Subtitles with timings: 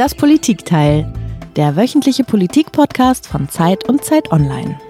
[0.00, 1.12] Das Politikteil,
[1.56, 4.80] der wöchentliche Politik-Podcast von Zeit und Zeit Online.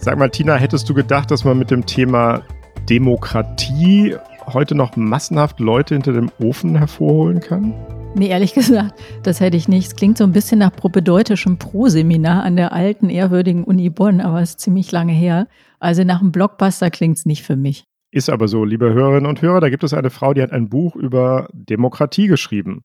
[0.00, 2.42] Sag mal, Tina, hättest du gedacht, dass man mit dem Thema
[2.90, 7.72] Demokratie heute noch massenhaft Leute hinter dem Ofen hervorholen kann?
[8.16, 9.86] Nee, ehrlich gesagt, das hätte ich nicht.
[9.86, 14.42] Es klingt so ein bisschen nach propedeutischem Pro-Seminar an der alten, ehrwürdigen Uni Bonn, aber
[14.42, 15.46] es ist ziemlich lange her.
[15.78, 17.84] Also nach einem Blockbuster klingt es nicht für mich.
[18.10, 20.68] Ist aber so, liebe Hörerinnen und Hörer, da gibt es eine Frau, die hat ein
[20.68, 22.82] Buch über Demokratie geschrieben.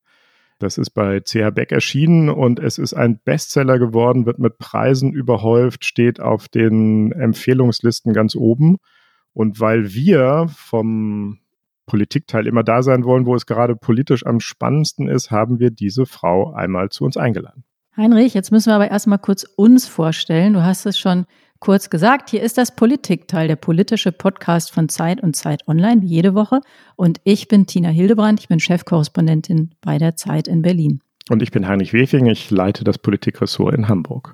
[0.60, 5.12] Das ist bei CH Beck erschienen und es ist ein Bestseller geworden, wird mit Preisen
[5.12, 8.78] überhäuft, steht auf den Empfehlungslisten ganz oben.
[9.34, 11.40] Und weil wir vom
[11.86, 16.06] Politikteil immer da sein wollen, wo es gerade politisch am spannendsten ist, haben wir diese
[16.06, 17.64] Frau einmal zu uns eingeladen.
[17.96, 20.54] Heinrich, jetzt müssen wir aber erstmal kurz uns vorstellen.
[20.54, 21.26] Du hast es schon
[21.64, 22.30] kurz gesagt.
[22.30, 26.60] Hier ist das Politikteil, der politische Podcast von Zeit und Zeit Online, jede Woche.
[26.98, 31.00] Und ich bin Tina Hildebrand, ich bin Chefkorrespondentin bei der Zeit in Berlin.
[31.30, 34.34] Und ich bin Heinrich Wefing, ich leite das Politikressort in Hamburg.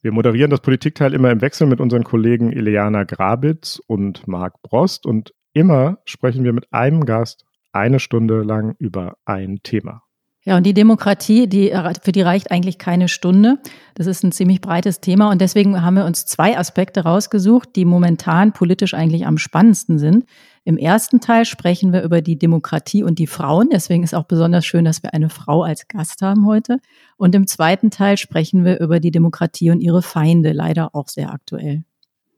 [0.00, 5.06] Wir moderieren das Politikteil immer im Wechsel mit unseren Kollegen Ileana Grabitz und Marc Brost
[5.06, 10.03] und immer sprechen wir mit einem Gast eine Stunde lang über ein Thema.
[10.46, 13.58] Ja, und die Demokratie, die, für die reicht eigentlich keine Stunde.
[13.94, 17.86] Das ist ein ziemlich breites Thema und deswegen haben wir uns zwei Aspekte rausgesucht, die
[17.86, 20.26] momentan politisch eigentlich am spannendsten sind.
[20.64, 23.70] Im ersten Teil sprechen wir über die Demokratie und die Frauen.
[23.72, 26.78] Deswegen ist auch besonders schön, dass wir eine Frau als Gast haben heute.
[27.16, 31.32] Und im zweiten Teil sprechen wir über die Demokratie und ihre Feinde, leider auch sehr
[31.32, 31.84] aktuell.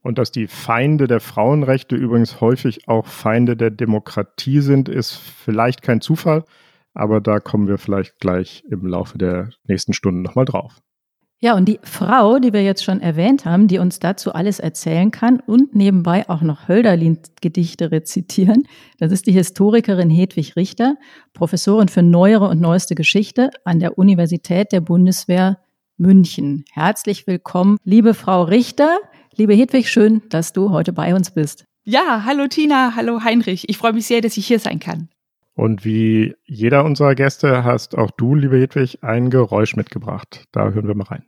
[0.03, 5.83] Und dass die Feinde der Frauenrechte übrigens häufig auch Feinde der Demokratie sind, ist vielleicht
[5.83, 6.45] kein Zufall,
[6.97, 10.81] aber da kommen wir vielleicht gleich im Laufe der nächsten Stunden nochmal drauf.
[11.39, 15.11] Ja, und die Frau, die wir jetzt schon erwähnt haben, die uns dazu alles erzählen
[15.11, 18.67] kann und nebenbei auch noch Hölderlin-Gedichte rezitieren,
[18.99, 20.97] das ist die Historikerin Hedwig Richter,
[21.35, 25.59] Professorin für neuere und neueste Geschichte an der Universität der Bundeswehr
[25.99, 26.65] München.
[26.73, 28.97] Herzlich willkommen, liebe Frau Richter.
[29.35, 31.67] Liebe Hedwig, schön, dass du heute bei uns bist.
[31.85, 33.69] Ja, hallo Tina, hallo Heinrich.
[33.69, 35.11] Ich freue mich sehr, dass ich hier sein kann.
[35.57, 40.45] Und wie jeder unserer Gäste hast auch du, liebe Hedwig, ein Geräusch mitgebracht.
[40.53, 41.25] Da hören wir mal rein.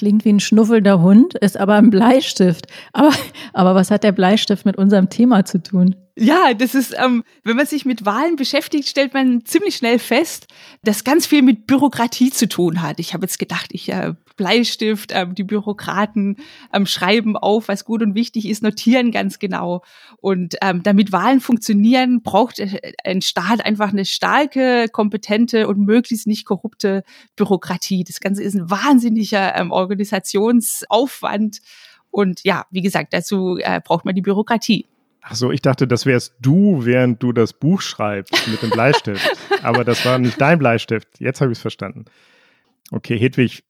[0.00, 2.66] klingt wie ein schnuffelnder Hund, ist aber ein Bleistift.
[2.94, 3.12] Aber,
[3.52, 5.96] aber was hat der Bleistift mit unserem Thema zu tun?
[6.22, 10.48] Ja, das ist, ähm, wenn man sich mit Wahlen beschäftigt, stellt man ziemlich schnell fest,
[10.82, 13.00] dass ganz viel mit Bürokratie zu tun hat.
[13.00, 16.36] Ich habe jetzt gedacht, ich äh, Bleistift, ähm, die Bürokraten
[16.74, 19.82] ähm, schreiben auf, was gut und wichtig ist, notieren ganz genau.
[20.18, 26.26] Und ähm, damit Wahlen funktionieren, braucht äh, ein Staat einfach eine starke, kompetente und möglichst
[26.26, 27.02] nicht korrupte
[27.36, 28.04] Bürokratie.
[28.04, 31.60] Das Ganze ist ein wahnsinniger ähm, Organisationsaufwand.
[32.10, 34.86] Und ja, wie gesagt, dazu äh, braucht man die Bürokratie.
[35.22, 39.30] Ach so, ich dachte, das wärst du, während du das Buch schreibst mit dem Bleistift.
[39.62, 41.08] Aber das war nicht dein Bleistift.
[41.20, 42.06] Jetzt habe ich es verstanden.
[42.90, 43.64] Okay, Hedwig,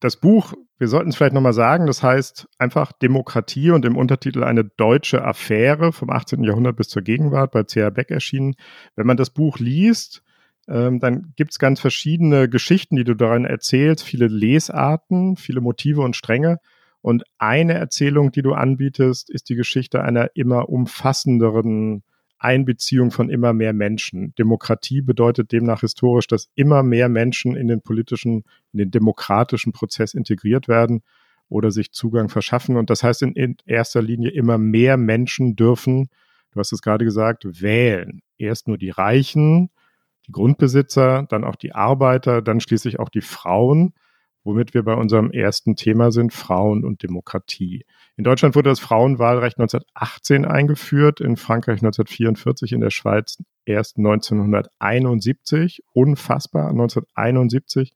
[0.00, 4.44] das Buch, wir sollten es vielleicht nochmal sagen, das heißt einfach Demokratie und im Untertitel
[4.44, 6.44] eine deutsche Affäre vom 18.
[6.44, 7.90] Jahrhundert bis zur Gegenwart bei C.R.
[7.90, 8.54] Beck erschienen.
[8.94, 10.22] Wenn man das Buch liest,
[10.68, 16.02] ähm, dann gibt es ganz verschiedene Geschichten, die du darin erzählst, viele Lesarten, viele Motive
[16.02, 16.58] und Stränge.
[17.00, 22.02] Und eine Erzählung, die du anbietest, ist die Geschichte einer immer umfassenderen
[22.38, 24.34] Einbeziehung von immer mehr Menschen.
[24.36, 30.14] Demokratie bedeutet demnach historisch, dass immer mehr Menschen in den politischen, in den demokratischen Prozess
[30.14, 31.02] integriert werden
[31.48, 32.76] oder sich Zugang verschaffen.
[32.76, 36.08] Und das heißt in, erster Linie immer mehr Menschen dürfen,
[36.52, 38.22] du hast es gerade gesagt, wählen.
[38.38, 39.70] Erst nur die Reichen,
[40.26, 43.94] die Grundbesitzer, dann auch die Arbeiter, dann schließlich auch die Frauen
[44.48, 47.84] womit wir bei unserem ersten Thema sind, Frauen und Demokratie.
[48.16, 55.82] In Deutschland wurde das Frauenwahlrecht 1918 eingeführt, in Frankreich 1944, in der Schweiz erst 1971.
[55.92, 57.92] Unfassbar, 1971.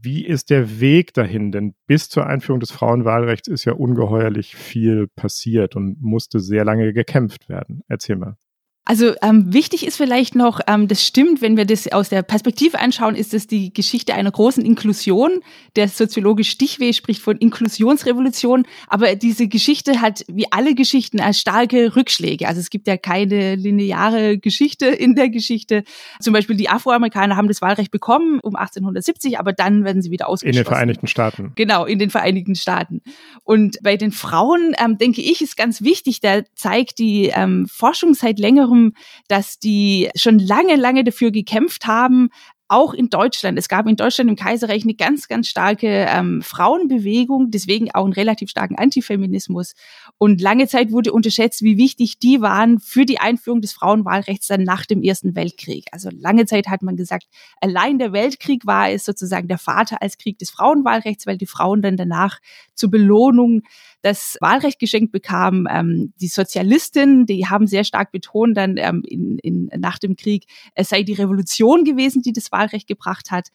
[0.00, 1.50] Wie ist der Weg dahin?
[1.50, 6.92] Denn bis zur Einführung des Frauenwahlrechts ist ja ungeheuerlich viel passiert und musste sehr lange
[6.92, 7.82] gekämpft werden.
[7.88, 8.36] Erzähl mal.
[8.84, 12.80] Also ähm, wichtig ist vielleicht noch, ähm, das stimmt, wenn wir das aus der Perspektive
[12.80, 15.40] anschauen, ist es die Geschichte einer großen Inklusion.
[15.76, 21.94] Der Soziologe Stichweh spricht von Inklusionsrevolution, aber diese Geschichte hat wie alle Geschichten als starke
[21.94, 22.48] Rückschläge.
[22.48, 25.84] Also es gibt ja keine lineare Geschichte in der Geschichte.
[26.20, 30.28] Zum Beispiel die Afroamerikaner haben das Wahlrecht bekommen um 1870, aber dann werden sie wieder
[30.28, 30.58] ausgeschlossen.
[30.58, 31.52] In den Vereinigten Staaten.
[31.54, 33.00] Genau, in den Vereinigten Staaten.
[33.44, 38.14] Und bei den Frauen, ähm, denke ich, ist ganz wichtig, da zeigt die ähm, Forschung
[38.14, 38.92] seit längerem darum,
[39.28, 42.30] dass die schon lange, lange dafür gekämpft haben,
[42.68, 43.58] auch in Deutschland.
[43.58, 48.14] Es gab in Deutschland im Kaiserreich eine ganz, ganz starke ähm, Frauenbewegung, deswegen auch einen
[48.14, 49.74] relativ starken Antifeminismus.
[50.16, 54.62] Und lange Zeit wurde unterschätzt, wie wichtig die waren für die Einführung des Frauenwahlrechts dann
[54.62, 55.84] nach dem Ersten Weltkrieg.
[55.92, 57.26] Also lange Zeit hat man gesagt,
[57.60, 61.82] allein der Weltkrieg war es sozusagen der Vater als Krieg des Frauenwahlrechts, weil die Frauen
[61.82, 62.38] dann danach
[62.74, 63.64] zur Belohnung
[64.02, 65.66] das Wahlrecht geschenkt bekamen.
[65.70, 70.46] Ähm, die Sozialistinnen, die haben sehr stark betont dann ähm, in, in, nach dem Krieg,
[70.74, 73.48] es sei die Revolution gewesen, die das Wahlrecht gebracht hat.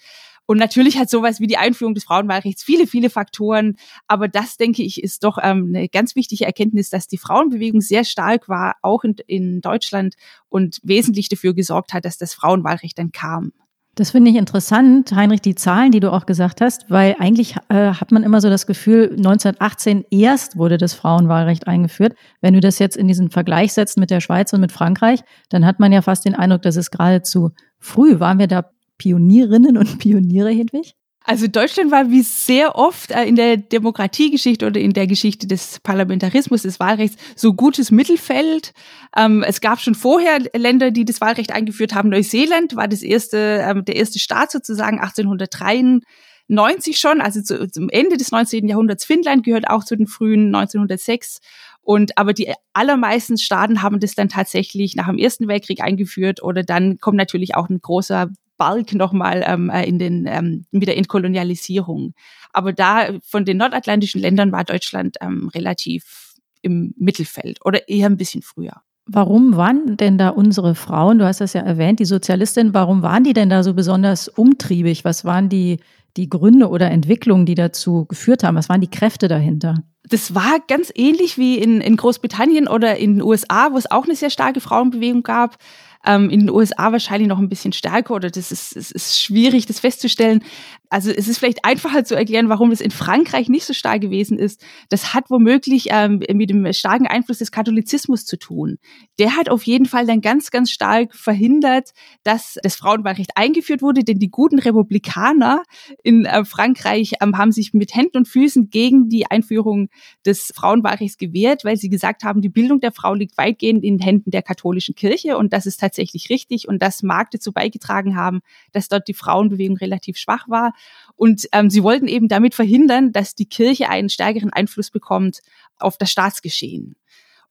[0.45, 3.75] Und natürlich hat sowas wie die Einführung des Frauenwahlrechts viele, viele Faktoren.
[4.07, 8.05] Aber das, denke ich, ist doch ähm, eine ganz wichtige Erkenntnis, dass die Frauenbewegung sehr
[8.05, 10.15] stark war, auch in, in Deutschland
[10.47, 13.51] und wesentlich dafür gesorgt hat, dass das Frauenwahlrecht dann kam.
[13.97, 17.93] Das finde ich interessant, Heinrich, die Zahlen, die du auch gesagt hast, weil eigentlich äh,
[17.93, 22.13] hat man immer so das Gefühl, 1918 erst wurde das Frauenwahlrecht eingeführt.
[22.39, 25.65] Wenn du das jetzt in diesen Vergleich setzt mit der Schweiz und mit Frankreich, dann
[25.65, 27.49] hat man ja fast den Eindruck, dass es geradezu
[27.79, 28.19] früh.
[28.19, 30.93] Waren wir da Pionierinnen und Pioniere, Hedwig?
[31.29, 35.81] Also Deutschland war wie sehr oft äh, in der Demokratiegeschichte oder in der Geschichte des
[35.81, 38.73] Parlamentarismus, des Wahlrechts, so gutes Mittelfeld.
[39.13, 42.07] Ähm, es gab schon vorher Länder, die das Wahlrecht eingeführt haben.
[42.07, 48.15] Neuseeland war das erste, ähm, der erste Staat sozusagen 1893 schon, also zu, zum Ende
[48.15, 48.65] des 19.
[48.69, 49.03] Jahrhunderts.
[49.03, 51.39] Finnland gehört auch zu den frühen 1906.
[51.81, 56.63] Und aber die allermeisten Staaten haben das dann tatsächlich nach dem Ersten Weltkrieg eingeführt oder
[56.63, 60.97] dann kommt natürlich auch ein großer Balk nochmal ähm, äh, in den ähm, mit der
[60.97, 62.13] Entkolonialisierung.
[62.51, 68.17] Aber da von den nordatlantischen Ländern war Deutschland ähm, relativ im Mittelfeld oder eher ein
[68.17, 68.81] bisschen früher.
[69.09, 73.23] Warum waren denn da unsere Frauen, du hast das ja erwähnt, die Sozialistinnen, warum waren
[73.23, 75.05] die denn da so besonders umtriebig?
[75.05, 75.79] Was waren die,
[76.17, 78.57] die Gründe oder Entwicklungen, die dazu geführt haben?
[78.57, 79.75] Was waren die Kräfte dahinter?
[80.03, 84.03] Das war ganz ähnlich wie in, in Großbritannien oder in den USA, wo es auch
[84.03, 85.57] eine sehr starke Frauenbewegung gab.
[86.05, 89.65] Ähm, in den USA wahrscheinlich noch ein bisschen stärker oder das ist, es ist schwierig,
[89.65, 90.43] das festzustellen.
[90.89, 94.39] Also es ist vielleicht einfacher zu erklären, warum es in Frankreich nicht so stark gewesen
[94.39, 94.63] ist.
[94.89, 98.77] Das hat womöglich ähm, mit dem starken Einfluss des Katholizismus zu tun.
[99.19, 101.91] Der hat auf jeden Fall dann ganz, ganz stark verhindert,
[102.23, 105.63] dass das Frauenwahlrecht eingeführt wurde, denn die guten Republikaner
[106.03, 109.89] in äh, Frankreich ähm, haben sich mit Händen und Füßen gegen die Einführung
[110.25, 114.31] des Frauenwahlrechts gewehrt, weil sie gesagt haben, die Bildung der Frau liegt weitgehend in Händen
[114.31, 118.39] der katholischen Kirche und das ist tatsächlich richtig und das mag dazu beigetragen haben,
[118.71, 120.73] dass dort die Frauenbewegung relativ schwach war.
[121.15, 125.39] Und ähm, sie wollten eben damit verhindern, dass die Kirche einen stärkeren Einfluss bekommt
[125.79, 126.95] auf das Staatsgeschehen.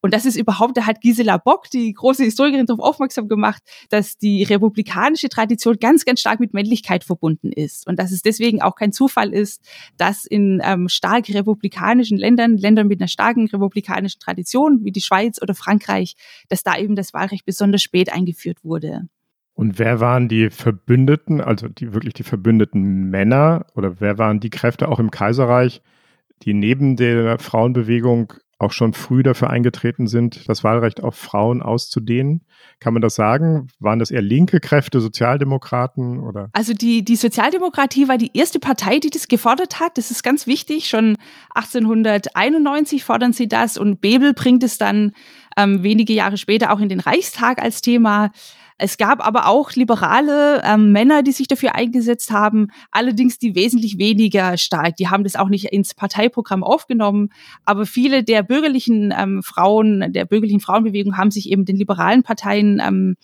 [0.06, 4.18] Und das ist überhaupt, da hat Gisela Bock, die große Historikerin, darauf aufmerksam gemacht, dass
[4.18, 7.88] die republikanische Tradition ganz, ganz stark mit Männlichkeit verbunden ist.
[7.88, 9.62] Und dass es deswegen auch kein Zufall ist,
[9.96, 15.42] dass in ähm, stark republikanischen Ländern, Ländern mit einer starken republikanischen Tradition, wie die Schweiz
[15.42, 16.14] oder Frankreich,
[16.48, 19.08] dass da eben das Wahlrecht besonders spät eingeführt wurde.
[19.56, 24.50] Und wer waren die Verbündeten, also die wirklich die verbündeten Männer oder wer waren die
[24.50, 25.80] Kräfte auch im Kaiserreich,
[26.42, 32.42] die neben der Frauenbewegung auch schon früh dafür eingetreten sind, das Wahlrecht auf Frauen auszudehnen.
[32.80, 33.68] Kann man das sagen?
[33.80, 36.50] Waren das eher linke Kräfte, Sozialdemokraten oder?
[36.52, 39.96] Also die, die Sozialdemokratie war die erste Partei, die das gefordert hat.
[39.96, 40.88] Das ist ganz wichtig.
[40.88, 41.16] Schon
[41.54, 45.12] 1891 fordern sie das und Bebel bringt es dann
[45.56, 48.32] ähm, wenige Jahre später auch in den Reichstag als Thema.
[48.78, 53.98] Es gab aber auch liberale ähm, Männer, die sich dafür eingesetzt haben, allerdings die wesentlich
[53.98, 54.96] weniger stark.
[54.96, 57.30] Die haben das auch nicht ins Parteiprogramm aufgenommen,
[57.64, 62.80] aber viele der bürgerlichen ähm, Frauen, der bürgerlichen Frauenbewegung haben sich eben den liberalen Parteien
[62.84, 63.16] ähm,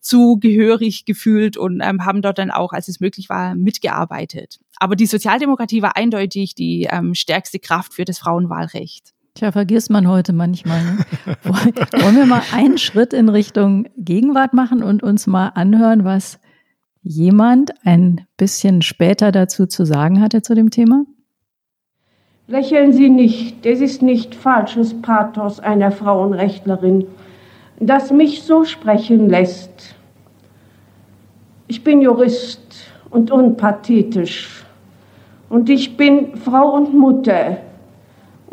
[0.00, 4.58] zugehörig gefühlt und ähm, haben dort dann auch, als es möglich war, mitgearbeitet.
[4.76, 9.13] Aber die Sozialdemokratie war eindeutig die ähm, stärkste Kraft für das Frauenwahlrecht.
[9.34, 10.80] Tja, vergisst man heute manchmal.
[10.84, 10.98] Ne?
[11.42, 16.38] Wollen wir mal einen Schritt in Richtung Gegenwart machen und uns mal anhören, was
[17.02, 21.04] jemand ein bisschen später dazu zu sagen hatte zu dem Thema?
[22.46, 27.06] Lächeln Sie nicht, das ist nicht falsches Pathos einer Frauenrechtlerin,
[27.80, 29.96] das mich so sprechen lässt.
[31.66, 32.60] Ich bin Jurist
[33.10, 34.64] und unpathetisch
[35.48, 37.63] und ich bin Frau und Mutter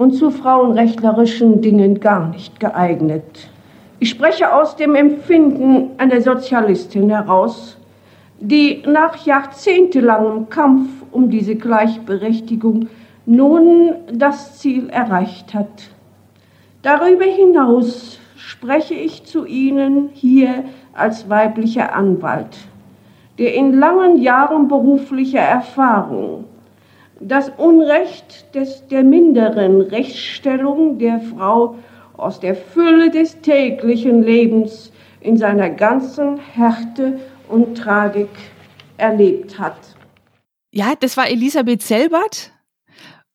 [0.01, 3.48] und zu frauenrechtlerischen Dingen gar nicht geeignet.
[4.00, 7.77] Ich spreche aus dem Empfinden einer Sozialistin heraus,
[8.39, 12.89] die nach jahrzehntelangem Kampf um diese Gleichberechtigung
[13.27, 15.91] nun das Ziel erreicht hat.
[16.81, 22.58] Darüber hinaus spreche ich zu Ihnen hier als weiblicher Anwalt,
[23.38, 26.46] der in langen Jahren beruflicher Erfahrung
[27.22, 31.75] das Unrecht des, der minderen Rechtsstellung der Frau
[32.18, 38.30] aus der Fülle des täglichen Lebens in seiner ganzen Härte und Tragik
[38.98, 39.78] erlebt hat.
[40.72, 42.51] Ja, das war Elisabeth Selbert.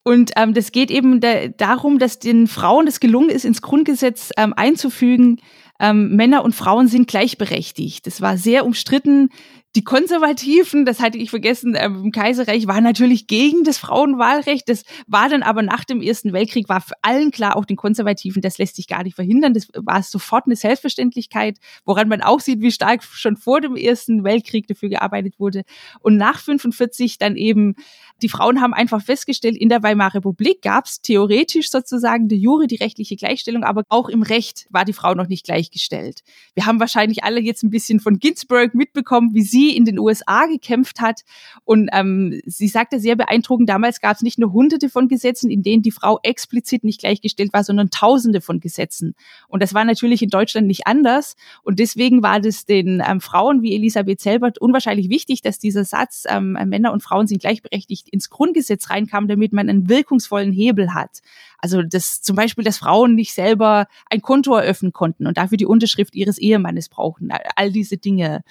[0.03, 4.31] Und ähm, das geht eben da, darum, dass den Frauen es gelungen ist, ins Grundgesetz
[4.37, 5.41] ähm, einzufügen,
[5.81, 8.07] ähm, Männer und Frauen sind gleichberechtigt.
[8.07, 9.31] Das war sehr umstritten.
[9.77, 14.67] Die Konservativen, das hatte ich vergessen, äh, im Kaiserreich waren natürlich gegen das Frauenwahlrecht.
[14.71, 18.41] Das war dann aber nach dem Ersten Weltkrieg, war für allen klar, auch den Konservativen,
[18.41, 19.53] das lässt sich gar nicht verhindern.
[19.53, 24.25] Das war sofort eine Selbstverständlichkeit, woran man auch sieht, wie stark schon vor dem Ersten
[24.25, 25.63] Weltkrieg dafür gearbeitet wurde.
[26.01, 27.75] Und nach 45 dann eben
[28.23, 32.67] die Frauen haben einfach festgestellt, in der Weimarer Republik gab es theoretisch sozusagen die Jure,
[32.67, 36.21] die rechtliche Gleichstellung, aber auch im Recht war die Frau noch nicht gleichgestellt.
[36.55, 40.47] Wir haben wahrscheinlich alle jetzt ein bisschen von Ginsburg mitbekommen, wie sie in den USA
[40.47, 41.23] gekämpft hat.
[41.65, 45.63] Und ähm, sie sagte sehr beeindruckend, damals gab es nicht nur hunderte von Gesetzen, in
[45.63, 49.15] denen die Frau explizit nicht gleichgestellt war, sondern tausende von Gesetzen.
[49.49, 51.37] Und das war natürlich in Deutschland nicht anders.
[51.63, 56.25] Und deswegen war das den ähm, Frauen wie Elisabeth Selbert unwahrscheinlich wichtig, dass dieser Satz,
[56.29, 61.21] ähm, Männer und Frauen sind gleichberechtigt, ins Grundgesetz reinkam, damit man einen wirkungsvollen Hebel hat.
[61.59, 65.67] Also das zum Beispiel, dass Frauen nicht selber ein Konto eröffnen konnten und dafür die
[65.67, 67.31] Unterschrift ihres Ehemannes brauchen.
[67.57, 68.43] All diese Dinge.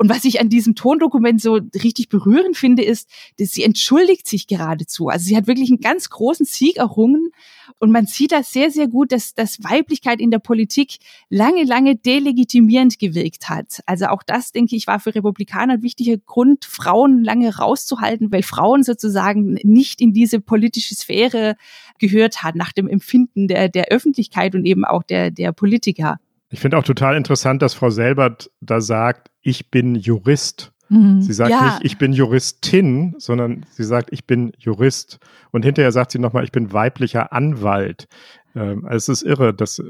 [0.00, 3.06] Und was ich an diesem Tondokument so richtig berührend finde, ist,
[3.38, 5.08] dass sie entschuldigt sich geradezu.
[5.08, 7.32] Also sie hat wirklich einen ganz großen Sieg errungen.
[7.78, 11.96] Und man sieht das sehr, sehr gut, dass, dass Weiblichkeit in der Politik lange, lange
[11.96, 13.82] delegitimierend gewirkt hat.
[13.84, 18.42] Also auch das, denke ich, war für Republikaner ein wichtiger Grund, Frauen lange rauszuhalten, weil
[18.42, 21.56] Frauen sozusagen nicht in diese politische Sphäre
[21.98, 26.16] gehört hat, nach dem Empfinden der, der Öffentlichkeit und eben auch der, der Politiker.
[26.48, 30.72] Ich finde auch total interessant, dass Frau Selbert da sagt, ich bin Jurist.
[30.88, 31.22] Mhm.
[31.22, 31.64] Sie sagt ja.
[31.64, 35.20] nicht, ich bin Juristin, sondern sie sagt, ich bin Jurist.
[35.52, 38.08] Und hinterher sagt sie nochmal, ich bin weiblicher Anwalt.
[38.54, 39.80] Ähm, es ist irre, dass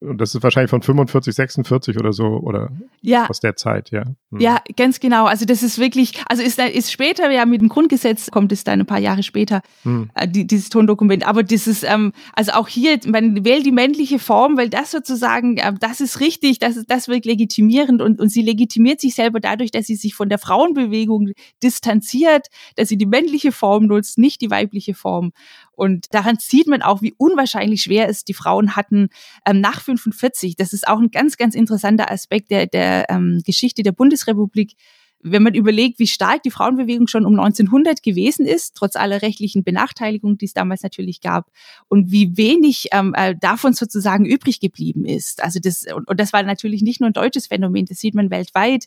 [0.00, 2.70] und das ist wahrscheinlich von 45, 46 oder so oder
[3.00, 3.28] ja.
[3.28, 4.04] aus der Zeit, ja.
[4.30, 4.40] Hm.
[4.40, 5.26] Ja, ganz genau.
[5.26, 8.80] Also das ist wirklich, also ist, ist später ja mit dem Grundgesetz kommt es dann
[8.80, 10.10] ein paar Jahre später hm.
[10.14, 11.26] äh, die, dieses Tondokument.
[11.26, 15.56] Aber das ist ähm, also auch hier, man wählt die männliche Form, weil das sozusagen,
[15.56, 19.72] äh, das ist richtig, das das wirkt legitimierend und und sie legitimiert sich selber dadurch,
[19.72, 21.30] dass sie sich von der Frauenbewegung
[21.62, 22.46] distanziert,
[22.76, 25.32] dass sie die männliche Form nutzt, nicht die weibliche Form.
[25.78, 29.10] Und daran sieht man auch, wie unwahrscheinlich schwer es die Frauen hatten
[29.46, 30.56] ähm, nach 45.
[30.56, 34.72] Das ist auch ein ganz, ganz interessanter Aspekt der, der ähm, Geschichte der Bundesrepublik.
[35.20, 39.62] Wenn man überlegt, wie stark die Frauenbewegung schon um 1900 gewesen ist, trotz aller rechtlichen
[39.62, 41.48] Benachteiligung, die es damals natürlich gab,
[41.86, 45.44] und wie wenig ähm, äh, davon sozusagen übrig geblieben ist.
[45.44, 48.30] Also das, und, und das war natürlich nicht nur ein deutsches Phänomen, das sieht man
[48.30, 48.86] weltweit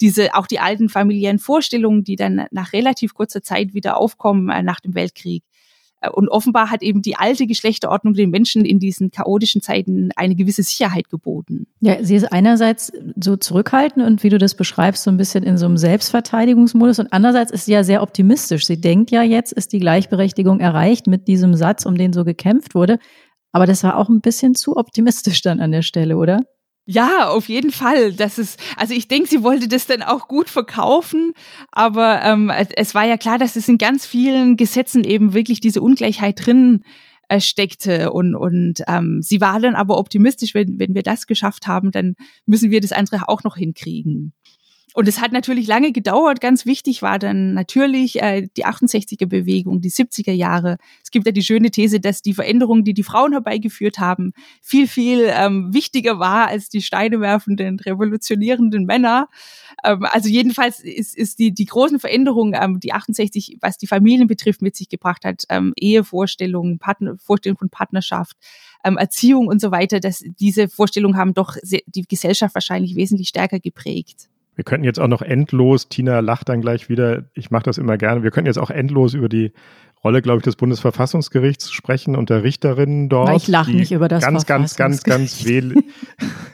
[0.00, 4.60] diese auch die alten familiären Vorstellungen, die dann nach relativ kurzer Zeit wieder aufkommen äh,
[4.60, 5.44] nach dem Weltkrieg.
[6.12, 10.62] Und offenbar hat eben die alte Geschlechterordnung den Menschen in diesen chaotischen Zeiten eine gewisse
[10.62, 11.66] Sicherheit geboten.
[11.80, 15.56] Ja, sie ist einerseits so zurückhaltend und wie du das beschreibst, so ein bisschen in
[15.56, 18.66] so einem Selbstverteidigungsmodus und andererseits ist sie ja sehr optimistisch.
[18.66, 22.74] Sie denkt ja, jetzt ist die Gleichberechtigung erreicht mit diesem Satz, um den so gekämpft
[22.74, 22.98] wurde.
[23.52, 26.40] Aber das war auch ein bisschen zu optimistisch dann an der Stelle, oder?
[26.86, 28.12] Ja, auf jeden Fall.
[28.12, 31.32] Das ist, also ich denke, sie wollte das dann auch gut verkaufen,
[31.72, 35.80] aber ähm, es war ja klar, dass es in ganz vielen Gesetzen eben wirklich diese
[35.80, 36.84] Ungleichheit drin
[37.28, 41.66] äh, steckte und und ähm, sie war dann aber optimistisch, wenn wenn wir das geschafft
[41.66, 44.34] haben, dann müssen wir das andere auch noch hinkriegen.
[44.96, 46.40] Und es hat natürlich lange gedauert.
[46.40, 50.78] Ganz wichtig war dann natürlich äh, die 68er Bewegung, die 70er Jahre.
[51.02, 54.86] Es gibt ja die schöne These, dass die Veränderungen, die die Frauen herbeigeführt haben, viel,
[54.86, 59.28] viel ähm, wichtiger war als die steinewerfenden, revolutionierenden Männer.
[59.82, 64.28] Ähm, also jedenfalls ist, ist die, die großen Veränderungen, ähm, die 68, was die Familien
[64.28, 68.36] betrifft, mit sich gebracht hat, ähm, Ehevorstellungen, Partner, Vorstellungen von Partnerschaft,
[68.84, 73.58] ähm, Erziehung und so weiter, dass diese Vorstellungen haben doch die Gesellschaft wahrscheinlich wesentlich stärker
[73.58, 74.28] geprägt.
[74.54, 77.96] Wir könnten jetzt auch noch endlos, Tina lacht dann gleich wieder, ich mache das immer
[77.98, 79.52] gerne, wir könnten jetzt auch endlos über die
[80.04, 83.34] Rolle, glaube ich, des Bundesverfassungsgerichts sprechen und der Richterinnen dort.
[83.36, 85.82] Ich lache nicht über das ganz, ganz, ganz, ganz wähl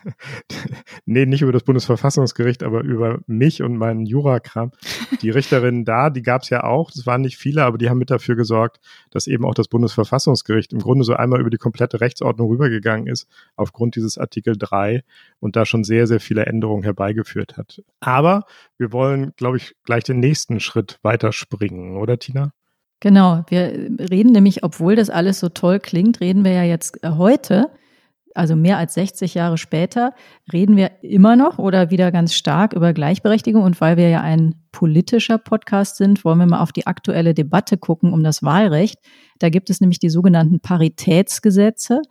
[1.05, 4.71] nee, nicht über das Bundesverfassungsgericht, aber über mich und meinen Jurakram.
[5.21, 7.99] Die Richterinnen da, die gab es ja auch, das waren nicht viele, aber die haben
[7.99, 8.79] mit dafür gesorgt,
[9.11, 13.27] dass eben auch das Bundesverfassungsgericht im Grunde so einmal über die komplette Rechtsordnung rübergegangen ist,
[13.57, 15.03] aufgrund dieses Artikel 3
[15.41, 17.83] und da schon sehr, sehr viele Änderungen herbeigeführt hat.
[17.99, 18.45] Aber
[18.79, 22.53] wir wollen, glaube ich, gleich den nächsten Schritt weiterspringen, oder Tina?
[23.01, 27.13] Genau, wir reden nämlich, obwohl das alles so toll klingt, reden wir ja jetzt äh,
[27.17, 27.71] heute,
[28.35, 30.13] also mehr als 60 Jahre später,
[30.53, 33.63] reden wir immer noch oder wieder ganz stark über Gleichberechtigung.
[33.63, 37.79] Und weil wir ja ein politischer Podcast sind, wollen wir mal auf die aktuelle Debatte
[37.79, 38.99] gucken um das Wahlrecht.
[39.39, 42.03] Da gibt es nämlich die sogenannten Paritätsgesetze.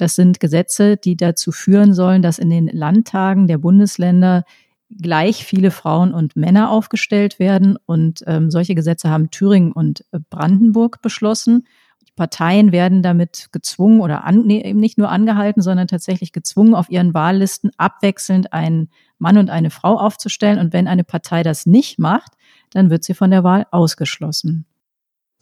[0.00, 4.44] Das sind Gesetze, die dazu führen sollen, dass in den Landtagen der Bundesländer
[4.88, 7.76] gleich viele Frauen und Männer aufgestellt werden.
[7.84, 11.66] Und ähm, solche Gesetze haben Thüringen und äh, Brandenburg beschlossen.
[12.08, 16.74] Die Parteien werden damit gezwungen oder an, nee, eben nicht nur angehalten, sondern tatsächlich gezwungen,
[16.74, 18.88] auf ihren Wahllisten abwechselnd einen
[19.18, 20.58] Mann und eine Frau aufzustellen.
[20.58, 22.32] Und wenn eine Partei das nicht macht,
[22.70, 24.64] dann wird sie von der Wahl ausgeschlossen.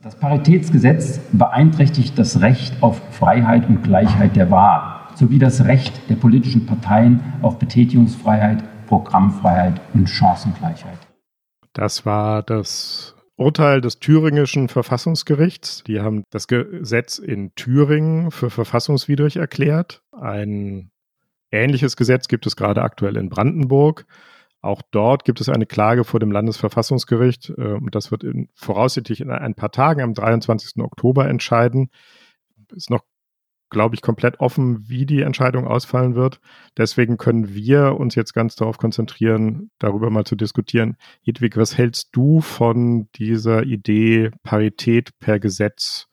[0.01, 6.15] Das Paritätsgesetz beeinträchtigt das Recht auf Freiheit und Gleichheit der Wahl sowie das Recht der
[6.15, 10.99] politischen Parteien auf Betätigungsfreiheit, Programmfreiheit und Chancengleichheit.
[11.73, 15.83] Das war das Urteil des thüringischen Verfassungsgerichts.
[15.85, 20.03] Die haben das Gesetz in Thüringen für verfassungswidrig erklärt.
[20.13, 20.93] Ein
[21.51, 24.07] ähnliches Gesetz gibt es gerade aktuell in Brandenburg.
[24.69, 27.55] Auch dort gibt es eine Klage vor dem Landesverfassungsgericht.
[27.57, 30.83] Äh, und das wird in, voraussichtlich in ein paar Tagen am 23.
[30.83, 31.91] Oktober entscheiden.
[32.75, 33.03] Ist noch
[33.71, 36.41] glaube ich, komplett offen, wie die Entscheidung ausfallen wird.
[36.77, 40.97] Deswegen können wir uns jetzt ganz darauf konzentrieren, darüber mal zu diskutieren.
[41.23, 46.09] Hedwig, was hältst du von dieser Idee, Parität per Gesetz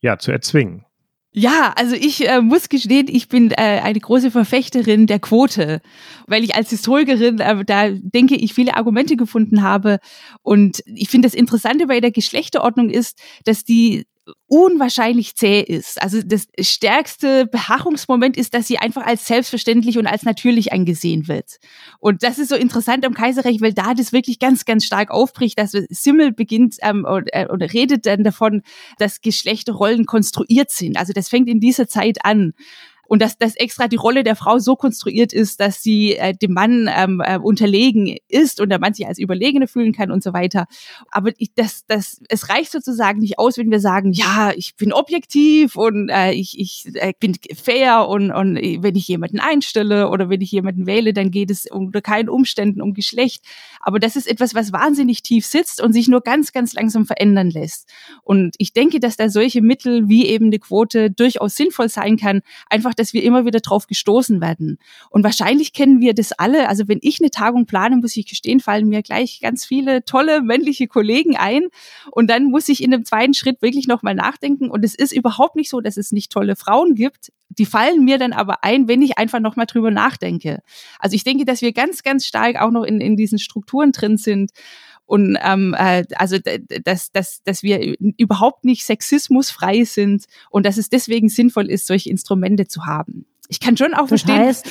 [0.00, 0.86] ja, zu erzwingen?
[1.32, 5.80] Ja, also ich äh, muss gestehen, ich bin äh, eine große Verfechterin der Quote,
[6.26, 10.00] weil ich als Historikerin äh, da denke ich viele Argumente gefunden habe.
[10.42, 14.06] Und ich finde das Interessante bei der Geschlechterordnung ist, dass die
[14.46, 16.02] unwahrscheinlich zäh ist.
[16.02, 21.58] Also das stärkste Beharrungsmoment ist, dass sie einfach als selbstverständlich und als natürlich angesehen wird.
[22.00, 25.58] Und das ist so interessant am Kaiserreich, weil da das wirklich ganz, ganz stark aufbricht.
[25.58, 28.62] dass Simmel beginnt ähm, oder, äh, oder redet dann davon,
[28.98, 30.96] dass Geschlechterrollen konstruiert sind.
[30.96, 32.52] Also das fängt in dieser Zeit an
[33.10, 36.52] und dass, dass extra die Rolle der Frau so konstruiert ist, dass sie äh, dem
[36.52, 40.32] Mann ähm, äh, unterlegen ist und der Mann sich als Überlegene fühlen kann und so
[40.32, 40.66] weiter.
[41.10, 44.92] Aber ich, das, das, es reicht sozusagen nicht aus, wenn wir sagen, ja, ich bin
[44.92, 50.30] objektiv und äh, ich, ich äh, bin fair und, und wenn ich jemanden einstelle oder
[50.30, 53.44] wenn ich jemanden wähle, dann geht es unter keinen Umständen um Geschlecht.
[53.80, 57.50] Aber das ist etwas, was wahnsinnig tief sitzt und sich nur ganz, ganz langsam verändern
[57.50, 57.88] lässt.
[58.22, 62.42] Und ich denke, dass da solche Mittel wie eben eine Quote durchaus sinnvoll sein kann,
[62.68, 64.78] einfach dass wir immer wieder drauf gestoßen werden.
[65.08, 66.68] Und wahrscheinlich kennen wir das alle.
[66.68, 70.42] Also wenn ich eine Tagung plane, muss ich gestehen, fallen mir gleich ganz viele tolle
[70.42, 71.68] männliche Kollegen ein.
[72.10, 74.70] Und dann muss ich in dem zweiten Schritt wirklich nochmal nachdenken.
[74.70, 77.32] Und es ist überhaupt nicht so, dass es nicht tolle Frauen gibt.
[77.48, 80.60] Die fallen mir dann aber ein, wenn ich einfach nochmal drüber nachdenke.
[80.98, 84.18] Also ich denke, dass wir ganz, ganz stark auch noch in, in diesen Strukturen drin
[84.18, 84.52] sind
[85.10, 86.36] und ähm, äh, also
[86.84, 92.10] dass, dass, dass wir überhaupt nicht sexismusfrei sind und dass es deswegen sinnvoll ist, solche
[92.10, 93.26] Instrumente zu haben.
[93.48, 94.68] Ich kann schon auch das verstehen, heißt,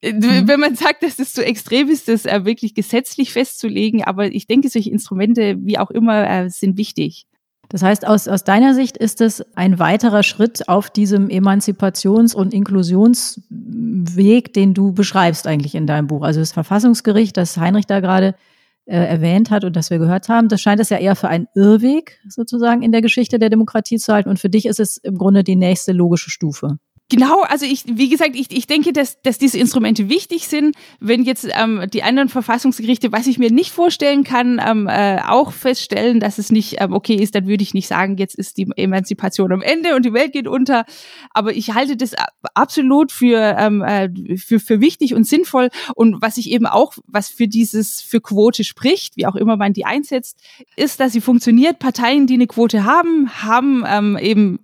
[0.00, 0.46] äh, mhm.
[0.46, 4.46] wenn man sagt, dass es zu extrem ist, das äh, wirklich gesetzlich festzulegen, aber ich
[4.46, 7.26] denke, solche Instrumente, wie auch immer, äh, sind wichtig.
[7.68, 12.54] Das heißt, aus, aus deiner Sicht ist es ein weiterer Schritt auf diesem Emanzipations- und
[12.54, 16.22] Inklusionsweg, den du beschreibst eigentlich in deinem Buch.
[16.22, 18.36] Also das Verfassungsgericht, das Heinrich da gerade
[18.86, 21.46] äh, erwähnt hat und das wir gehört haben, das scheint es ja eher für einen
[21.54, 24.28] Irrweg sozusagen in der Geschichte der Demokratie zu halten.
[24.28, 26.78] Und für dich ist es im Grunde die nächste logische Stufe.
[27.10, 30.74] Genau, also ich, wie gesagt, ich, ich denke, dass, dass diese Instrumente wichtig sind.
[31.00, 35.52] Wenn jetzt ähm, die anderen Verfassungsgerichte, was ich mir nicht vorstellen kann, ähm, äh, auch
[35.52, 38.68] feststellen, dass es nicht ähm, okay ist, dann würde ich nicht sagen, jetzt ist die
[38.76, 40.86] Emanzipation am Ende und die Welt geht unter.
[41.30, 42.12] Aber ich halte das
[42.54, 45.68] absolut für, ähm, äh, für, für wichtig und sinnvoll.
[45.94, 49.74] Und was ich eben auch, was für dieses, für Quote spricht, wie auch immer man
[49.74, 50.40] die einsetzt,
[50.74, 51.80] ist, dass sie funktioniert.
[51.80, 54.60] Parteien, die eine Quote haben, haben ähm, eben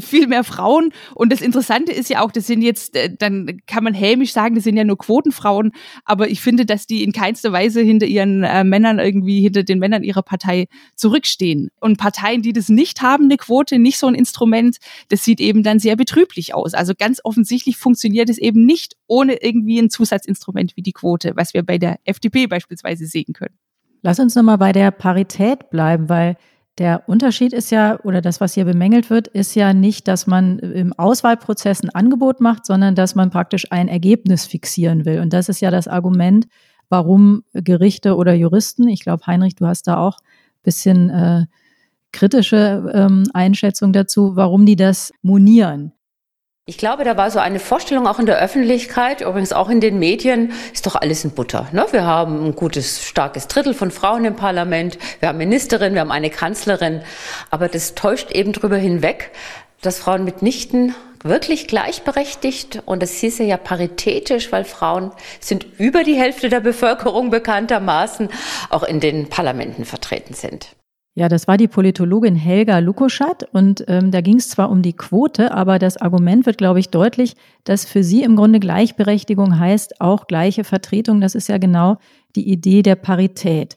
[0.00, 0.92] viel mehr Frauen.
[1.16, 4.32] Und das Interessante Interessante ist ja auch, das sind jetzt, äh, dann kann man hämisch
[4.32, 5.72] sagen, das sind ja nur Quotenfrauen,
[6.04, 9.78] aber ich finde, dass die in keinster Weise hinter ihren äh, Männern irgendwie, hinter den
[9.78, 11.70] Männern ihrer Partei zurückstehen.
[11.80, 14.76] Und Parteien, die das nicht haben, eine Quote, nicht so ein Instrument,
[15.08, 16.74] das sieht eben dann sehr betrüblich aus.
[16.74, 21.54] Also ganz offensichtlich funktioniert es eben nicht ohne irgendwie ein Zusatzinstrument wie die Quote, was
[21.54, 23.56] wir bei der FDP beispielsweise sehen können.
[24.02, 26.36] Lass uns nochmal bei der Parität bleiben, weil
[26.80, 30.58] der Unterschied ist ja, oder das, was hier bemängelt wird, ist ja nicht, dass man
[30.60, 35.20] im Auswahlprozess ein Angebot macht, sondern dass man praktisch ein Ergebnis fixieren will.
[35.20, 36.46] Und das ist ja das Argument,
[36.88, 41.44] warum Gerichte oder Juristen, ich glaube, Heinrich, du hast da auch ein bisschen äh,
[42.12, 45.92] kritische ähm, Einschätzung dazu, warum die das monieren.
[46.70, 49.98] Ich glaube, da war so eine Vorstellung auch in der Öffentlichkeit, übrigens auch in den
[49.98, 51.66] Medien, ist doch alles in Butter.
[51.72, 51.84] Ne?
[51.90, 56.12] Wir haben ein gutes, starkes Drittel von Frauen im Parlament, wir haben Ministerin, wir haben
[56.12, 57.02] eine Kanzlerin,
[57.50, 59.32] aber das täuscht eben drüber hinweg,
[59.82, 66.14] dass Frauen mitnichten wirklich gleichberechtigt und das hieße ja paritätisch, weil Frauen sind über die
[66.14, 68.28] Hälfte der Bevölkerung bekanntermaßen
[68.68, 70.68] auch in den Parlamenten vertreten sind.
[71.20, 74.94] Ja, das war die Politologin Helga Lukoschat und ähm, da ging es zwar um die
[74.94, 80.00] Quote, aber das Argument wird, glaube ich, deutlich, dass für sie im Grunde Gleichberechtigung heißt
[80.00, 81.20] auch gleiche Vertretung.
[81.20, 81.98] Das ist ja genau
[82.36, 83.76] die Idee der Parität.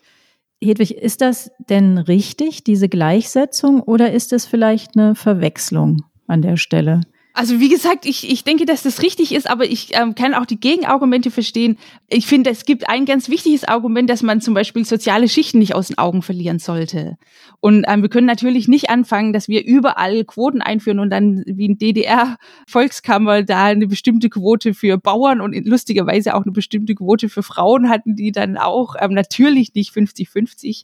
[0.63, 6.55] Hedwig, ist das denn richtig, diese Gleichsetzung, oder ist es vielleicht eine Verwechslung an der
[6.55, 7.01] Stelle?
[7.35, 10.45] Also wie gesagt, ich, ich denke, dass das richtig ist, aber ich ähm, kann auch
[10.45, 11.79] die Gegenargumente verstehen.
[12.07, 15.73] Ich finde, es gibt ein ganz wichtiges Argument, dass man zum Beispiel soziale Schichten nicht
[15.73, 17.17] aus den Augen verlieren sollte.
[17.63, 21.67] Und ähm, wir können natürlich nicht anfangen, dass wir überall Quoten einführen und dann wie
[21.67, 27.41] in DDR-Volkskammer da eine bestimmte Quote für Bauern und lustigerweise auch eine bestimmte Quote für
[27.41, 30.83] Frauen hatten, die dann auch ähm, natürlich nicht 50-50.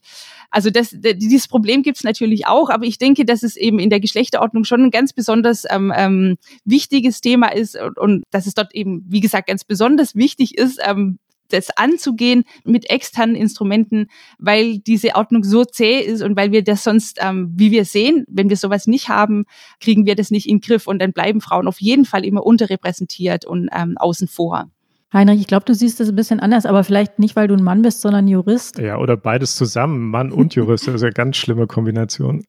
[0.52, 3.90] Also das, dieses Problem gibt es natürlich auch, aber ich denke, dass es eben in
[3.90, 8.54] der Geschlechterordnung schon ein ganz besonders ähm, ähm, wichtiges Thema ist und, und dass es
[8.54, 14.08] dort eben, wie gesagt, ganz besonders wichtig ist, ähm, das anzugehen mit externen Instrumenten,
[14.38, 18.26] weil diese Ordnung so zäh ist und weil wir das sonst, ähm, wie wir sehen,
[18.30, 19.46] wenn wir sowas nicht haben,
[19.80, 22.46] kriegen wir das nicht in den Griff und dann bleiben Frauen auf jeden Fall immer
[22.46, 24.70] unterrepräsentiert und ähm, außen vor.
[25.12, 27.64] Heinrich, ich glaube, du siehst das ein bisschen anders, aber vielleicht nicht, weil du ein
[27.64, 28.78] Mann bist, sondern Jurist.
[28.78, 32.44] Ja, oder beides zusammen, Mann und Jurist, das ist eine ganz schlimme Kombination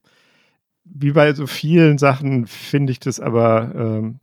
[0.93, 4.19] wie bei so vielen Sachen finde ich das aber, ähm,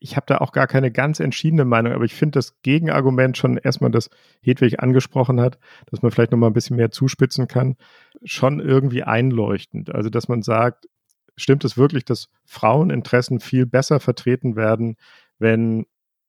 [0.00, 3.56] ich habe da auch gar keine ganz entschiedene Meinung, aber ich finde das Gegenargument schon
[3.56, 7.76] erstmal, das Hedwig angesprochen hat, dass man vielleicht nochmal ein bisschen mehr zuspitzen kann,
[8.22, 9.94] schon irgendwie einleuchtend.
[9.94, 10.88] Also, dass man sagt,
[11.36, 14.96] stimmt es wirklich, dass Fraueninteressen viel besser vertreten werden,
[15.38, 15.86] wenn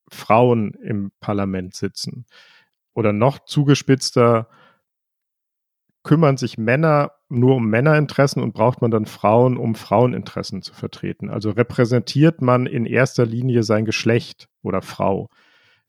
[0.10, 2.26] Frauen im Parlament sitzen?
[2.94, 4.50] Oder noch zugespitzter,
[6.04, 11.30] kümmern sich Männer nur um Männerinteressen und braucht man dann Frauen, um Fraueninteressen zu vertreten.
[11.30, 15.30] Also repräsentiert man in erster Linie sein Geschlecht oder Frau.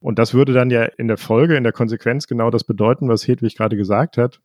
[0.01, 3.27] Und das würde dann ja in der Folge, in der Konsequenz genau das bedeuten, was
[3.27, 4.40] Hedwig gerade gesagt hat,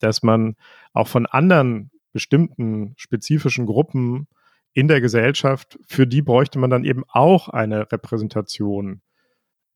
[0.00, 0.56] dass man
[0.92, 4.26] auch von anderen bestimmten spezifischen Gruppen
[4.72, 9.00] in der Gesellschaft, für die bräuchte man dann eben auch eine Repräsentation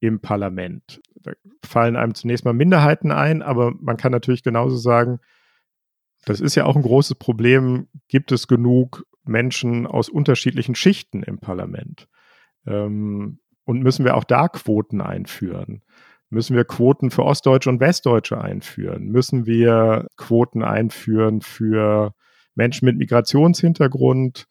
[0.03, 1.01] im Parlament.
[1.23, 1.33] Da
[1.65, 5.21] fallen einem zunächst mal Minderheiten ein, aber man kann natürlich genauso sagen,
[6.25, 7.89] das ist ja auch ein großes Problem.
[8.09, 12.09] Gibt es genug Menschen aus unterschiedlichen Schichten im Parlament?
[12.67, 15.83] Ähm, und müssen wir auch da Quoten einführen?
[16.31, 19.07] Müssen wir Quoten für Ostdeutsche und Westdeutsche einführen?
[19.07, 22.13] Müssen wir Quoten einführen für
[22.57, 24.49] Menschen mit Migrationshintergrund?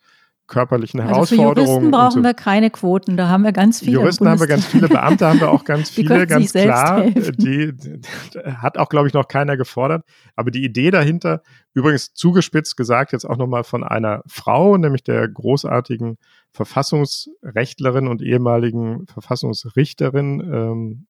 [0.52, 1.56] Körperlichen also Herausforderungen.
[1.56, 2.24] Für Juristen brauchen so.
[2.24, 3.94] wir keine Quoten, da haben wir ganz viele.
[3.94, 7.06] Juristen haben wir ganz viele, Beamte haben wir auch ganz viele, ganz klar.
[7.06, 8.02] Die, die,
[8.44, 10.04] hat auch, glaube ich, noch keiner gefordert.
[10.36, 11.42] Aber die Idee dahinter,
[11.74, 16.18] übrigens zugespitzt gesagt, jetzt auch nochmal von einer Frau, nämlich der großartigen
[16.52, 21.08] Verfassungsrechtlerin und ehemaligen Verfassungsrichterin ähm,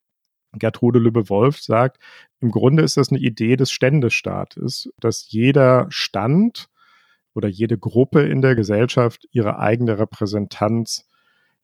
[0.54, 1.98] Gertrude Lübbe-Wolf sagt,
[2.42, 6.68] im Grunde ist das eine Idee des Ständestaates, dass jeder Stand
[7.34, 11.08] oder jede Gruppe in der Gesellschaft ihre eigene Repräsentanz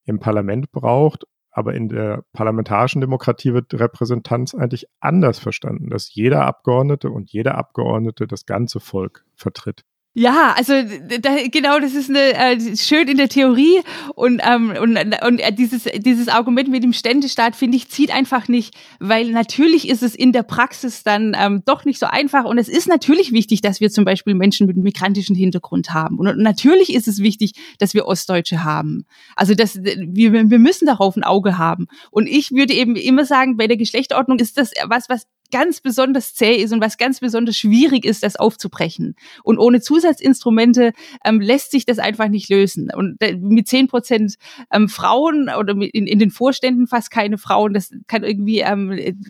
[0.06, 1.26] im Parlament braucht.
[1.52, 7.56] Aber in der parlamentarischen Demokratie wird Repräsentanz eigentlich anders verstanden, dass jeder Abgeordnete und jeder
[7.56, 9.84] Abgeordnete das ganze Volk vertritt.
[10.20, 10.74] Ja, also
[11.22, 13.82] da, genau, das ist eine, äh, schön in der Theorie
[14.16, 18.48] und, ähm, und, und äh, dieses, dieses Argument mit dem Ständestaat, finde ich, zieht einfach
[18.48, 22.58] nicht, weil natürlich ist es in der Praxis dann ähm, doch nicht so einfach und
[22.58, 26.42] es ist natürlich wichtig, dass wir zum Beispiel Menschen mit migrantischen Hintergrund haben und, und
[26.42, 29.06] natürlich ist es wichtig, dass wir Ostdeutsche haben.
[29.36, 33.56] Also das, wir, wir müssen darauf ein Auge haben und ich würde eben immer sagen,
[33.56, 37.58] bei der Geschlechterordnung ist das was, was ganz besonders zäh ist und was ganz besonders
[37.58, 39.16] schwierig ist, das aufzubrechen.
[39.44, 42.90] Und ohne Zusatzinstrumente ähm, lässt sich das einfach nicht lösen.
[42.96, 44.36] Und äh, mit zehn Prozent
[44.72, 48.90] ähm, Frauen oder in, in den Vorständen fast keine Frauen, das kann irgendwie, ähm,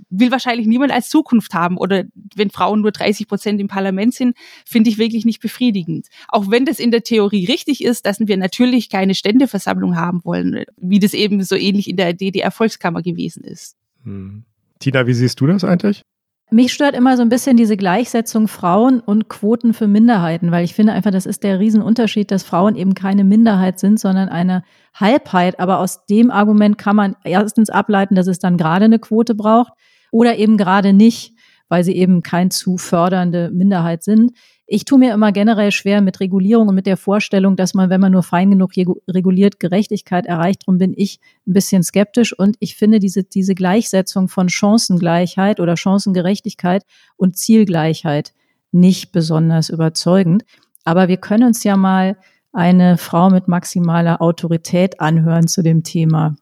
[0.10, 1.78] will wahrscheinlich niemand als Zukunft haben.
[1.78, 6.08] Oder wenn Frauen nur 30 Prozent im Parlament sind, finde ich wirklich nicht befriedigend.
[6.28, 10.66] Auch wenn das in der Theorie richtig ist, dass wir natürlich keine Ständeversammlung haben wollen,
[10.78, 13.76] wie das eben so ähnlich in der DDR-Volkskammer gewesen ist.
[14.04, 14.46] Hm.
[14.80, 16.04] Tina, wie siehst du das eigentlich?
[16.50, 20.74] Mich stört immer so ein bisschen diese Gleichsetzung Frauen und Quoten für Minderheiten, weil ich
[20.74, 24.64] finde einfach, das ist der Riesenunterschied, dass Frauen eben keine Minderheit sind, sondern eine
[24.94, 25.60] Halbheit.
[25.60, 29.74] Aber aus dem Argument kann man erstens ableiten, dass es dann gerade eine Quote braucht
[30.10, 31.37] oder eben gerade nicht,
[31.70, 34.32] weil sie eben kein zu fördernde Minderheit sind.
[34.66, 38.02] Ich tue mir immer generell schwer mit Regulierung und mit der Vorstellung, dass man, wenn
[38.02, 38.74] man nur fein genug
[39.08, 40.64] reguliert, Gerechtigkeit erreicht.
[40.64, 45.78] Darum bin ich ein bisschen skeptisch und ich finde diese, diese Gleichsetzung von Chancengleichheit oder
[45.78, 46.84] Chancengerechtigkeit
[47.16, 48.34] und Zielgleichheit
[48.72, 50.44] nicht besonders überzeugend.
[50.84, 52.18] Aber wir können uns ja mal
[52.52, 56.36] eine Frau mit maximaler Autorität anhören zu dem Thema.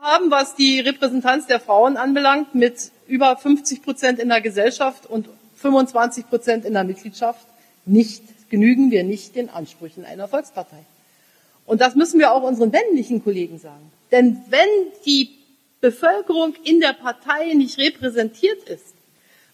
[0.00, 5.28] Haben, was die Repräsentanz der Frauen anbelangt, mit über 50 Prozent in der Gesellschaft und
[5.56, 7.46] 25 Prozent in der Mitgliedschaft
[7.84, 10.84] nicht, genügen wir nicht den Ansprüchen einer Volkspartei.
[11.66, 13.92] Und das müssen wir auch unseren männlichen Kollegen sagen.
[14.10, 14.68] Denn wenn
[15.04, 15.30] die
[15.80, 18.94] Bevölkerung in der Partei nicht repräsentiert ist,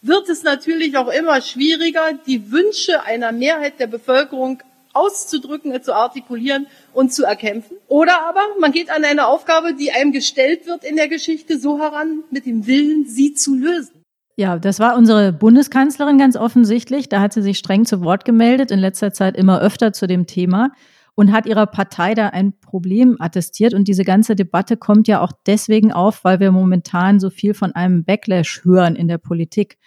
[0.01, 4.61] wird es natürlich auch immer schwieriger, die Wünsche einer Mehrheit der Bevölkerung
[4.95, 7.77] auszudrücken, zu artikulieren und zu erkämpfen.
[7.87, 11.79] Oder aber man geht an eine Aufgabe, die einem gestellt wird in der Geschichte, so
[11.79, 14.01] heran, mit dem Willen, sie zu lösen.
[14.37, 17.07] Ja, das war unsere Bundeskanzlerin ganz offensichtlich.
[17.07, 20.27] Da hat sie sich streng zu Wort gemeldet, in letzter Zeit immer öfter zu dem
[20.27, 20.71] Thema
[21.15, 23.73] und hat ihrer Partei da ein Problem attestiert.
[23.73, 27.73] Und diese ganze Debatte kommt ja auch deswegen auf, weil wir momentan so viel von
[27.73, 29.77] einem Backlash hören in der Politik.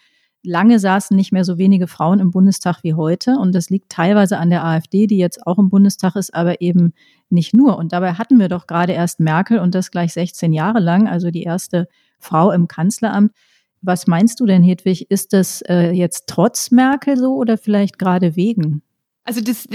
[0.45, 3.39] Lange saßen nicht mehr so wenige Frauen im Bundestag wie heute.
[3.39, 6.93] Und das liegt teilweise an der AfD, die jetzt auch im Bundestag ist, aber eben
[7.29, 7.77] nicht nur.
[7.77, 11.31] Und dabei hatten wir doch gerade erst Merkel und das gleich 16 Jahre lang, also
[11.31, 13.33] die erste Frau im Kanzleramt.
[13.81, 15.11] Was meinst du denn, Hedwig?
[15.11, 18.83] Ist das äh, jetzt trotz Merkel so oder vielleicht gerade wegen?
[19.29, 19.69] Also das,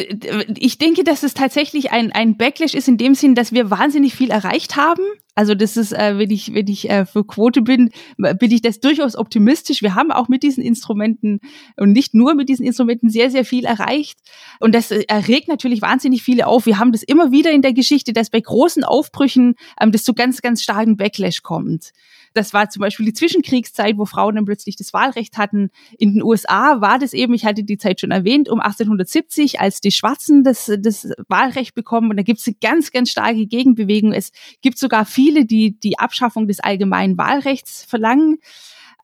[0.58, 4.16] ich denke, dass es tatsächlich ein, ein Backlash ist in dem Sinn, dass wir wahnsinnig
[4.16, 5.04] viel erreicht haben.
[5.36, 8.80] Also das ist, äh, wenn ich, wenn ich äh, für Quote bin, bin ich das
[8.80, 9.84] durchaus optimistisch.
[9.84, 11.40] Wir haben auch mit diesen Instrumenten
[11.78, 14.18] und nicht nur mit diesen Instrumenten sehr, sehr viel erreicht.
[14.60, 16.66] Und das äh, erregt natürlich wahnsinnig viele auf.
[16.66, 20.16] Wir haben das immer wieder in der Geschichte, dass bei großen Aufbrüchen ähm, das zu
[20.16, 21.92] ganz, ganz starken Backlash kommt.
[22.34, 25.70] Das war zum Beispiel die Zwischenkriegszeit, wo Frauen dann plötzlich das Wahlrecht hatten.
[25.98, 29.82] In den USA war das eben, ich hatte die Zeit schon erwähnt, um 1870, als
[29.82, 32.10] die Schwarzen das, das Wahlrecht bekommen.
[32.10, 34.14] Und da gibt es eine ganz, ganz starke Gegenbewegung.
[34.14, 38.40] Es gibt sogar viele, die die Abschaffung des allgemeinen Wahlrechts verlangen.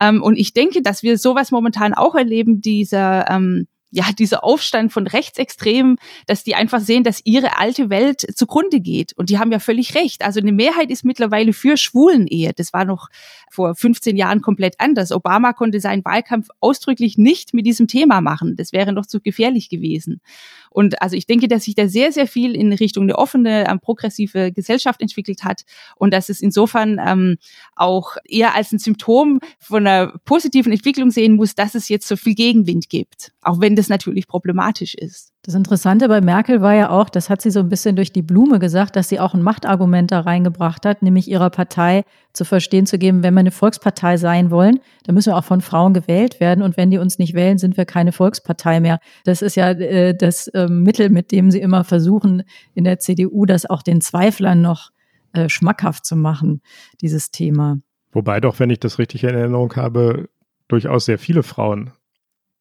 [0.02, 4.94] Ähm, und ich denke, dass wir sowas momentan auch erleben, dieser ähm, ja, dieser Aufstand
[4.94, 5.98] von Rechtsextremen,
[6.28, 9.14] dass die einfach sehen, dass ihre alte Welt zugrunde geht.
[9.14, 10.24] Und die haben ja völlig recht.
[10.24, 12.54] Also eine Mehrheit ist mittlerweile für Schwulen-Ehe.
[12.54, 13.10] Das war noch
[13.52, 15.12] vor 15 Jahren komplett anders.
[15.12, 18.56] Obama konnte seinen Wahlkampf ausdrücklich nicht mit diesem Thema machen.
[18.56, 20.22] Das wäre noch zu gefährlich gewesen.
[20.70, 23.80] Und also ich denke, dass sich da sehr, sehr viel in Richtung eine offene, ähm,
[23.80, 25.64] progressive Gesellschaft entwickelt hat
[25.96, 27.38] und dass es insofern ähm,
[27.76, 32.16] auch eher als ein Symptom von einer positiven Entwicklung sehen muss, dass es jetzt so
[32.16, 35.34] viel Gegenwind gibt, auch wenn das natürlich problematisch ist.
[35.44, 38.22] Das Interessante bei Merkel war ja auch, das hat sie so ein bisschen durch die
[38.22, 42.86] Blume gesagt, dass sie auch ein Machtargument da reingebracht hat, nämlich ihrer Partei zu verstehen
[42.86, 46.42] zu geben, wenn wir eine Volkspartei sein wollen, dann müssen wir auch von Frauen gewählt
[46.42, 46.62] werden.
[46.62, 49.00] Und wenn die uns nicht wählen, sind wir keine Volkspartei mehr.
[49.24, 52.44] Das ist ja äh, das äh, Mittel, mit dem sie immer versuchen,
[52.76, 54.90] in der CDU das auch den Zweiflern noch
[55.32, 56.62] äh, schmackhaft zu machen,
[57.00, 57.78] dieses Thema.
[58.12, 60.28] Wobei doch, wenn ich das richtig in Erinnerung habe,
[60.68, 61.92] durchaus sehr viele Frauen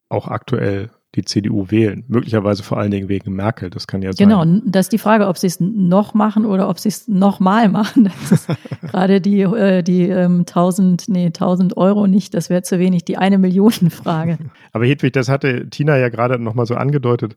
[0.08, 2.04] auch aktuell die CDU wählen.
[2.06, 4.28] Möglicherweise vor allen Dingen wegen Merkel, das kann ja sein.
[4.28, 7.68] Genau, das ist die Frage, ob sie es noch machen oder ob sie es nochmal
[7.68, 8.04] machen.
[8.04, 8.48] Das ist
[8.82, 13.18] gerade die, äh, die ähm, 1000, nee, 1000 Euro nicht, das wäre zu wenig, die
[13.18, 14.38] eine Millionen Frage.
[14.72, 17.36] Aber Hedwig, das hatte Tina ja gerade nochmal so angedeutet.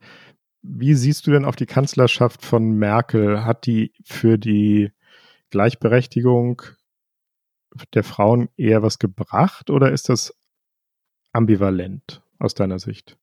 [0.61, 3.43] Wie siehst du denn auf die Kanzlerschaft von Merkel?
[3.45, 4.91] Hat die für die
[5.49, 6.61] Gleichberechtigung
[7.95, 10.35] der Frauen eher was gebracht oder ist das
[11.33, 13.17] ambivalent aus deiner Sicht?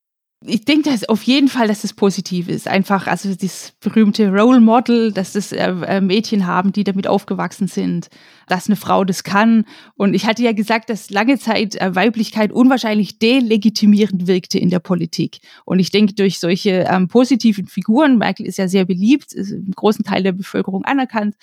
[0.46, 2.68] Ich denke, dass auf jeden Fall, dass es positiv ist.
[2.68, 7.66] Einfach, also das berühmte Role Model, dass das äh, äh, Mädchen haben, die damit aufgewachsen
[7.66, 8.08] sind,
[8.46, 9.64] dass eine Frau das kann.
[9.96, 14.78] Und ich hatte ja gesagt, dass lange Zeit äh, Weiblichkeit unwahrscheinlich delegitimierend wirkte in der
[14.78, 15.38] Politik.
[15.64, 19.72] Und ich denke, durch solche ähm, positiven Figuren, Michael ist ja sehr beliebt, ist im
[19.72, 21.34] großen Teil der Bevölkerung anerkannt,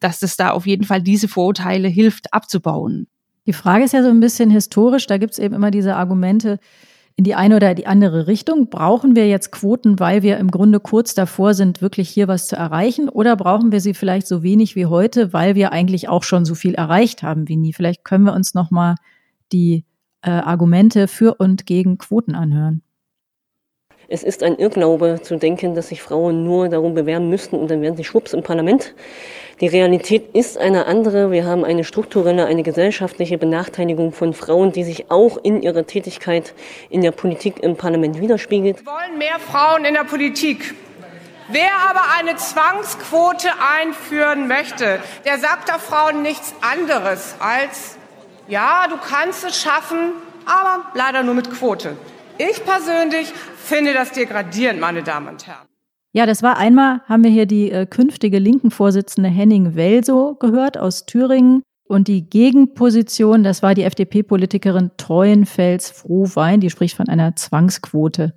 [0.00, 3.08] dass das da auf jeden Fall diese Vorurteile hilft abzubauen.
[3.46, 6.58] Die Frage ist ja so ein bisschen historisch, da gibt es eben immer diese Argumente,
[7.18, 8.70] in die eine oder die andere Richtung?
[8.70, 12.54] Brauchen wir jetzt Quoten, weil wir im Grunde kurz davor sind, wirklich hier was zu
[12.54, 13.08] erreichen?
[13.08, 16.54] Oder brauchen wir sie vielleicht so wenig wie heute, weil wir eigentlich auch schon so
[16.54, 17.72] viel erreicht haben wie nie?
[17.72, 18.94] Vielleicht können wir uns nochmal
[19.52, 19.84] die
[20.22, 22.82] äh, Argumente für und gegen Quoten anhören.
[24.06, 27.82] Es ist ein Irrglaube zu denken, dass sich Frauen nur darum bewerben müssten und dann
[27.82, 28.94] wären sie schwupps im Parlament.
[29.60, 31.32] Die Realität ist eine andere.
[31.32, 36.54] Wir haben eine strukturelle, eine gesellschaftliche Benachteiligung von Frauen, die sich auch in ihrer Tätigkeit
[36.90, 38.84] in der Politik im Parlament widerspiegelt.
[38.84, 40.74] Wir wollen mehr Frauen in der Politik.
[41.48, 43.48] Wer aber eine Zwangsquote
[43.80, 47.96] einführen möchte, der sagt der Frauen nichts anderes als,
[48.46, 50.12] ja, du kannst es schaffen,
[50.46, 51.96] aber leider nur mit Quote.
[52.36, 55.66] Ich persönlich finde das degradierend, meine Damen und Herren.
[56.12, 60.78] Ja, das war einmal, haben wir hier die äh, künftige linken Vorsitzende Henning Welso gehört
[60.78, 61.62] aus Thüringen.
[61.84, 68.34] Und die Gegenposition, das war die FDP-Politikerin Treuenfels Frohwein, die spricht von einer Zwangsquote.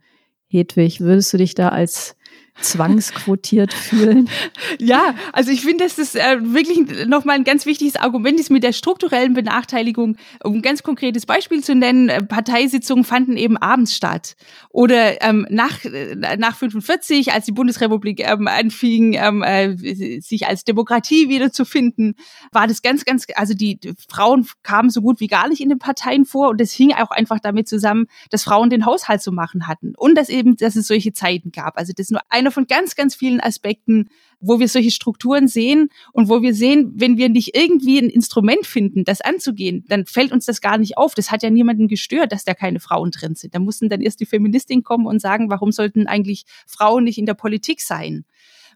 [0.48, 2.16] Hedwig, würdest du dich da als
[2.62, 4.30] zwangsquotiert fühlen.
[4.80, 8.64] Ja, also ich finde, dass das äh, wirklich nochmal ein ganz wichtiges Argument ist mit
[8.64, 10.18] der strukturellen Benachteiligung.
[10.44, 14.36] Um ein ganz konkretes Beispiel zu nennen, äh, Parteisitzungen fanden eben abends statt.
[14.70, 19.76] Oder ähm, nach, äh, nach 45, als die Bundesrepublik ähm, anfing, ähm, äh,
[20.22, 22.16] sich als Demokratie wiederzufinden,
[22.52, 25.80] war das ganz, ganz, also die Frauen kamen so gut wie gar nicht in den
[25.80, 29.68] Parteien vor und das hing auch einfach damit zusammen, dass Frauen den Haushalt zu machen
[29.68, 31.78] hatten und dass eben, dass es solche Zeiten gab.
[31.78, 34.10] Also das nur einer von ganz, ganz vielen Aspekten,
[34.40, 38.66] wo wir solche Strukturen sehen und wo wir sehen, wenn wir nicht irgendwie ein Instrument
[38.66, 41.14] finden, das anzugehen, dann fällt uns das gar nicht auf.
[41.14, 43.54] Das hat ja niemanden gestört, dass da keine Frauen drin sind.
[43.56, 47.26] Da mussten dann erst die Feministinnen kommen und sagen, warum sollten eigentlich Frauen nicht in
[47.26, 48.26] der Politik sein?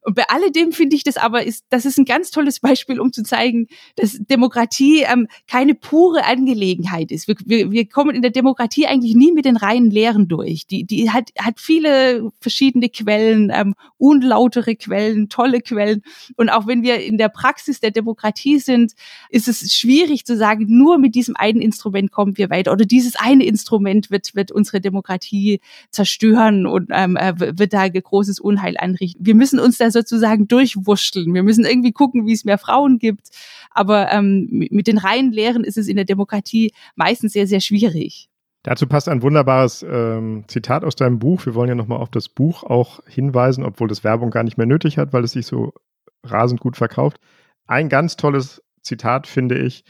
[0.06, 3.12] Und bei alledem finde ich das aber, ist, das ist ein ganz tolles Beispiel, um
[3.12, 7.28] zu zeigen, dass Demokratie ähm, keine pure Angelegenheit ist.
[7.28, 10.68] Wir, wir, wir kommen in der Demokratie eigentlich nie mit den reinen Lehren durch.
[10.68, 16.04] Die, die hat, hat viele verschiedene Quellen, ähm, unlautere Quellen, tolle Quellen.
[16.38, 18.94] Und auch wenn wir in der Praxis der Demokratie sind,
[19.30, 22.72] ist es schwierig zu sagen, nur mit diesem einen Instrument kommen wir weiter.
[22.72, 28.40] Oder dieses eine Instrument wird, wird unsere Demokratie zerstören und ähm, äh, wird da großes
[28.40, 29.26] Unheil anrichten.
[29.26, 31.34] Wir müssen uns da sozusagen durchwurschteln.
[31.34, 33.30] Wir müssen irgendwie gucken, wie es mehr Frauen gibt.
[33.72, 38.30] Aber ähm, mit den reinen Lehren ist es in der Demokratie meistens sehr, sehr schwierig.
[38.64, 41.46] Dazu passt ein wunderbares ähm, Zitat aus deinem Buch.
[41.46, 44.66] Wir wollen ja nochmal auf das Buch auch hinweisen, obwohl das Werbung gar nicht mehr
[44.66, 45.74] nötig hat, weil es sich so
[46.24, 47.20] rasend gut verkauft.
[47.68, 49.84] Ein ganz tolles Zitat finde ich.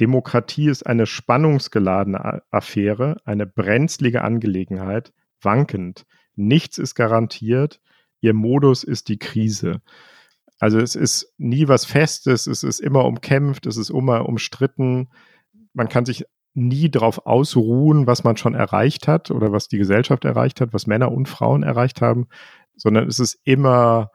[0.00, 6.04] Demokratie ist eine spannungsgeladene Affäre, eine brenzlige Angelegenheit, wankend.
[6.34, 7.80] Nichts ist garantiert,
[8.24, 9.82] ihr Modus ist die Krise.
[10.58, 15.10] Also es ist nie was Festes, es ist immer umkämpft, es ist immer umstritten.
[15.74, 20.24] Man kann sich nie darauf ausruhen, was man schon erreicht hat oder was die Gesellschaft
[20.24, 22.28] erreicht hat, was Männer und Frauen erreicht haben,
[22.76, 24.10] sondern es ist immer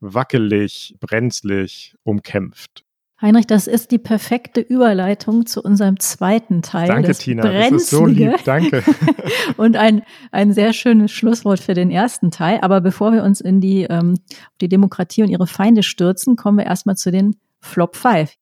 [0.00, 2.83] wackelig, brenzlig, umkämpft.
[3.22, 6.88] Heinrich, das ist die perfekte Überleitung zu unserem zweiten Teil.
[6.88, 7.44] Danke, das Tina.
[7.44, 8.42] Das ist so lieb.
[8.44, 8.82] Danke.
[9.56, 12.58] und ein, ein sehr schönes Schlusswort für den ersten Teil.
[12.60, 14.18] Aber bevor wir uns in die, ähm,
[14.60, 18.34] die Demokratie und ihre Feinde stürzen, kommen wir erstmal zu den Flop 5.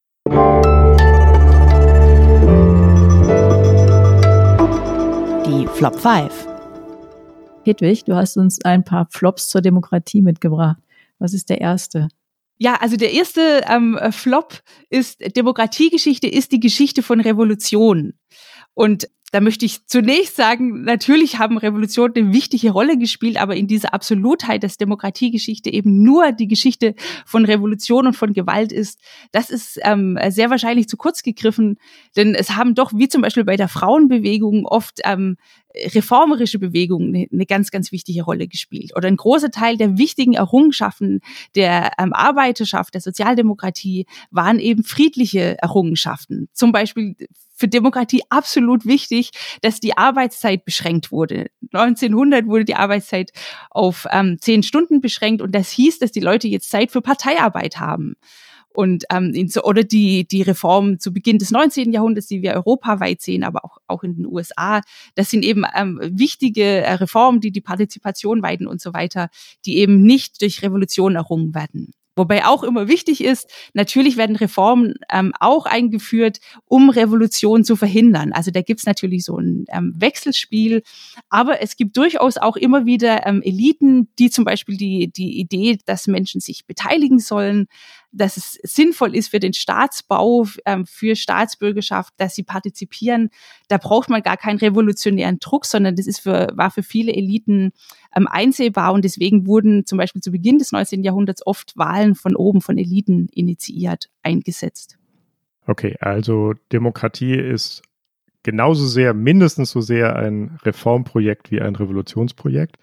[5.47, 6.49] Die Flop 5.
[7.65, 10.79] Hedwig, du hast uns ein paar Flops zur Demokratie mitgebracht.
[11.19, 12.09] Was ist der erste?
[12.59, 18.15] Ja, also der erste ähm, Flop ist Demokratiegeschichte ist die Geschichte von Revolution.
[18.75, 23.67] Und da möchte ich zunächst sagen, natürlich haben Revolutionen eine wichtige Rolle gespielt, aber in
[23.67, 29.01] dieser Absolutheit, dass Demokratiegeschichte eben nur die Geschichte von Revolution und von Gewalt ist,
[29.33, 31.79] das ist ähm, sehr wahrscheinlich zu kurz gegriffen,
[32.15, 35.37] denn es haben doch, wie zum Beispiel bei der Frauenbewegung, oft ähm,
[35.75, 38.93] reformerische Bewegungen eine, ganz, ganz wichtige Rolle gespielt.
[38.95, 41.21] Oder ein großer Teil der wichtigen Errungenschaften
[41.55, 46.49] der ähm, Arbeiterschaft, der Sozialdemokratie waren eben friedliche Errungenschaften.
[46.53, 47.17] Zum Beispiel
[47.63, 51.47] für Demokratie absolut wichtig, dass die Arbeitszeit beschränkt wurde.
[51.73, 53.31] 1900 wurde die Arbeitszeit
[53.71, 57.79] auf ähm, zehn Stunden beschränkt und das hieß, dass die Leute jetzt Zeit für Parteiarbeit
[57.79, 58.17] haben.
[58.75, 61.93] Und ähm, oder die, die Reformen zu Beginn des 19.
[61.93, 64.81] Jahrhunderts, die wir europaweit sehen, aber auch, auch in den USA,
[65.15, 69.29] das sind eben ähm, wichtige äh, Reformen, die die Partizipation weiten und so weiter,
[69.67, 71.93] die eben nicht durch Revolution errungen werden.
[72.15, 78.33] Wobei auch immer wichtig ist, natürlich werden Reformen ähm, auch eingeführt, um Revolution zu verhindern.
[78.33, 80.83] Also da gibt's natürlich so ein ähm, Wechselspiel,
[81.31, 85.79] aber es gibt durchaus auch immer wieder ähm, Eliten, die zum Beispiel die, die Idee,
[85.87, 87.67] dass Menschen sich beteiligen sollen,
[88.13, 93.31] dass es sinnvoll ist für den Staatsbau, ähm, für Staatsbürgerschaft, dass sie partizipieren.
[93.69, 97.73] Da braucht man gar keinen revolutionären Druck, sondern das ist für, war für viele Eliten
[98.15, 101.03] ähm, einsehbar und deswegen wurden zum Beispiel zu Beginn des 19.
[101.03, 104.99] Jahrhunderts oft Wahlen von oben von Eliten initiiert, eingesetzt.
[105.67, 107.83] Okay, also Demokratie ist
[108.43, 112.77] genauso sehr, mindestens so sehr ein Reformprojekt wie ein Revolutionsprojekt.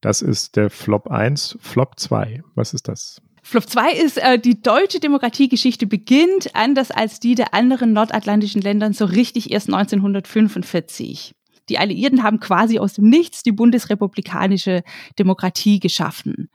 [0.00, 1.58] Das ist der Flop 1.
[1.60, 3.20] Flop 2, was ist das?
[3.42, 8.92] Flop 2 ist, äh, die deutsche Demokratiegeschichte beginnt, anders als die der anderen nordatlantischen Ländern,
[8.92, 11.34] so richtig erst 1945.
[11.68, 14.82] Die Alliierten haben quasi aus dem Nichts die bundesrepublikanische
[15.18, 16.50] Demokratie geschaffen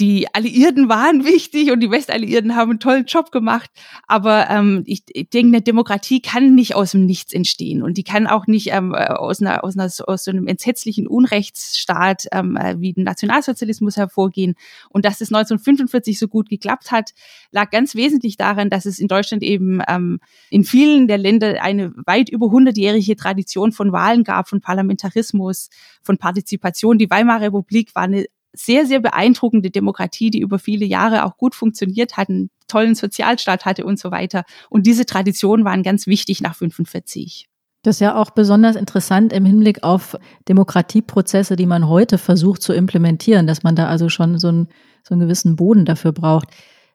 [0.00, 3.70] die Alliierten waren wichtig und die Westalliierten haben einen tollen Job gemacht.
[4.06, 8.04] Aber ähm, ich, ich denke, eine Demokratie kann nicht aus dem Nichts entstehen und die
[8.04, 12.80] kann auch nicht ähm, aus, einer, aus, einer, aus so einem entsetzlichen Unrechtsstaat ähm, äh,
[12.80, 14.54] wie dem Nationalsozialismus hervorgehen.
[14.90, 17.10] Und dass es 1945 so gut geklappt hat,
[17.50, 20.18] lag ganz wesentlich daran, dass es in Deutschland eben ähm,
[20.50, 25.70] in vielen der Länder eine weit über hundertjährige Tradition von Wahlen gab, von Parlamentarismus,
[26.02, 26.98] von Partizipation.
[26.98, 31.54] Die Weimarer Republik war eine sehr, sehr beeindruckende Demokratie, die über viele Jahre auch gut
[31.54, 34.44] funktioniert hat, einen tollen Sozialstaat hatte und so weiter.
[34.70, 37.48] Und diese Traditionen waren ganz wichtig nach 45.
[37.82, 40.16] Das ist ja auch besonders interessant im Hinblick auf
[40.48, 44.68] Demokratieprozesse, die man heute versucht zu implementieren, dass man da also schon so einen,
[45.02, 46.48] so einen gewissen Boden dafür braucht.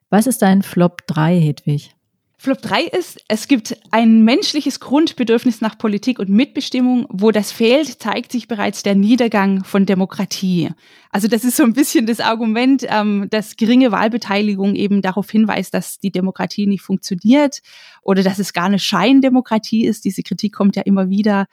[0.09, 1.95] Was ist dein Flop 3, Hedwig?
[2.41, 7.05] Flop 3 ist, es gibt ein menschliches Grundbedürfnis nach Politik und Mitbestimmung.
[7.09, 10.69] Wo das fehlt, zeigt sich bereits der Niedergang von Demokratie.
[11.11, 15.73] Also das ist so ein bisschen das Argument, ähm, dass geringe Wahlbeteiligung eben darauf hinweist,
[15.73, 17.59] dass die Demokratie nicht funktioniert
[18.03, 20.05] oder dass es gar eine Scheindemokratie ist.
[20.05, 21.47] Diese Kritik kommt ja immer wieder.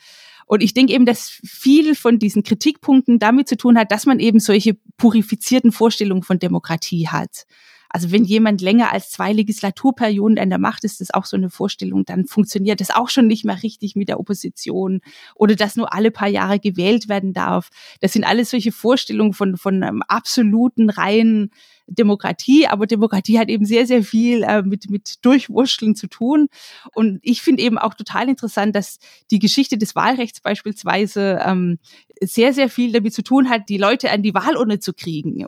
[0.47, 4.21] Und ich denke eben, dass viel von diesen Kritikpunkten damit zu tun hat, dass man
[4.21, 7.45] eben solche purifizierten Vorstellungen von Demokratie hat.
[7.89, 11.51] Also wenn jemand länger als zwei Legislaturperioden an der Macht ist, ist auch so eine
[11.51, 15.01] Vorstellung, dann funktioniert das auch schon nicht mehr richtig mit der Opposition
[15.35, 17.71] oder dass nur alle paar Jahre gewählt werden darf.
[18.01, 21.51] Das sind alles solche Vorstellungen von, von einem absoluten reinen
[21.89, 26.49] Demokratie, aber Demokratie hat eben sehr, sehr viel äh, mit, mit Durchwurschteln zu tun.
[26.93, 28.99] Und ich finde eben auch total interessant, dass
[29.31, 31.79] die Geschichte des Wahlrechts beispielsweise ähm,
[32.21, 35.47] sehr, sehr viel damit zu tun hat, die Leute an die Wahlurne zu kriegen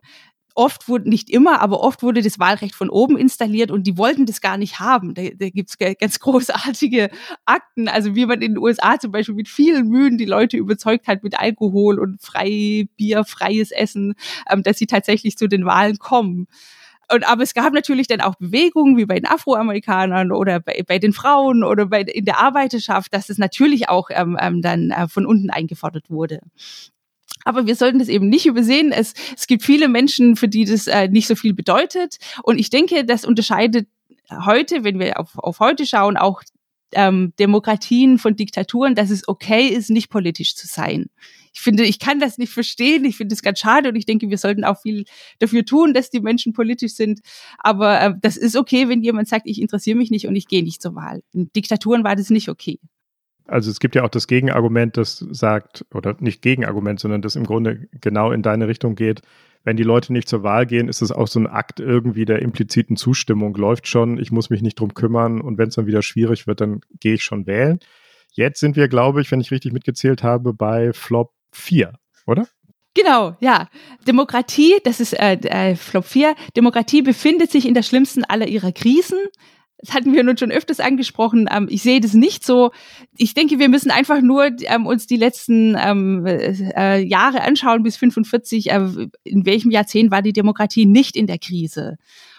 [0.58, 4.26] oft wurde, nicht immer, aber oft wurde das Wahlrecht von oben installiert und die wollten
[4.26, 5.14] das gar nicht haben.
[5.14, 7.10] Da, da gibt es ganz großartige
[7.44, 11.06] Akten, also wie man in den USA zum Beispiel mit vielen Mühen die Leute überzeugt
[11.06, 14.14] hat mit Alkohol und frei Bier, freies Essen,
[14.50, 16.48] ähm, dass sie tatsächlich zu den Wahlen kommen.
[17.10, 20.98] Und, aber es gab natürlich dann auch Bewegungen wie bei den Afroamerikanern oder bei, bei
[20.98, 25.06] den Frauen oder bei, in der Arbeiterschaft, dass es natürlich auch ähm, ähm, dann äh,
[25.06, 26.40] von unten eingefordert wurde.
[27.44, 28.92] Aber wir sollten das eben nicht übersehen.
[28.92, 32.18] Es, es gibt viele Menschen, für die das äh, nicht so viel bedeutet.
[32.42, 33.88] Und ich denke, das unterscheidet
[34.30, 36.42] heute, wenn wir auf, auf heute schauen, auch
[36.92, 41.06] ähm, Demokratien von Diktaturen, dass es okay ist, nicht politisch zu sein.
[41.52, 43.04] Ich finde, ich kann das nicht verstehen.
[43.04, 45.04] Ich finde es ganz schade und ich denke, wir sollten auch viel
[45.38, 47.20] dafür tun, dass die Menschen politisch sind.
[47.58, 50.62] Aber äh, das ist okay, wenn jemand sagt, ich interessiere mich nicht und ich gehe
[50.62, 51.22] nicht zur Wahl.
[51.32, 52.78] In Diktaturen war das nicht okay.
[53.48, 57.44] Also es gibt ja auch das Gegenargument, das sagt, oder nicht Gegenargument, sondern das im
[57.44, 59.22] Grunde genau in deine Richtung geht.
[59.64, 62.40] Wenn die Leute nicht zur Wahl gehen, ist es auch so ein Akt irgendwie der
[62.40, 63.54] impliziten Zustimmung.
[63.56, 66.60] Läuft schon, ich muss mich nicht drum kümmern und wenn es dann wieder schwierig wird,
[66.60, 67.80] dann gehe ich schon wählen.
[68.32, 71.94] Jetzt sind wir, glaube ich, wenn ich richtig mitgezählt habe, bei Flop 4,
[72.26, 72.46] oder?
[72.94, 73.68] Genau, ja.
[74.06, 76.34] Demokratie, das ist äh, äh, Flop 4.
[76.56, 79.18] Demokratie befindet sich in der schlimmsten aller ihrer Krisen
[79.78, 81.48] das hatten wir nun schon öfters angesprochen.
[81.50, 82.72] Ähm, ich sehe das nicht so.
[83.16, 87.96] Ich denke, wir müssen einfach nur ähm, uns die letzten ähm, äh, Jahre anschauen bis
[87.96, 88.70] 45.
[88.70, 91.96] Äh, in welchem Jahrzehnt war die Demokratie nicht in der Krise?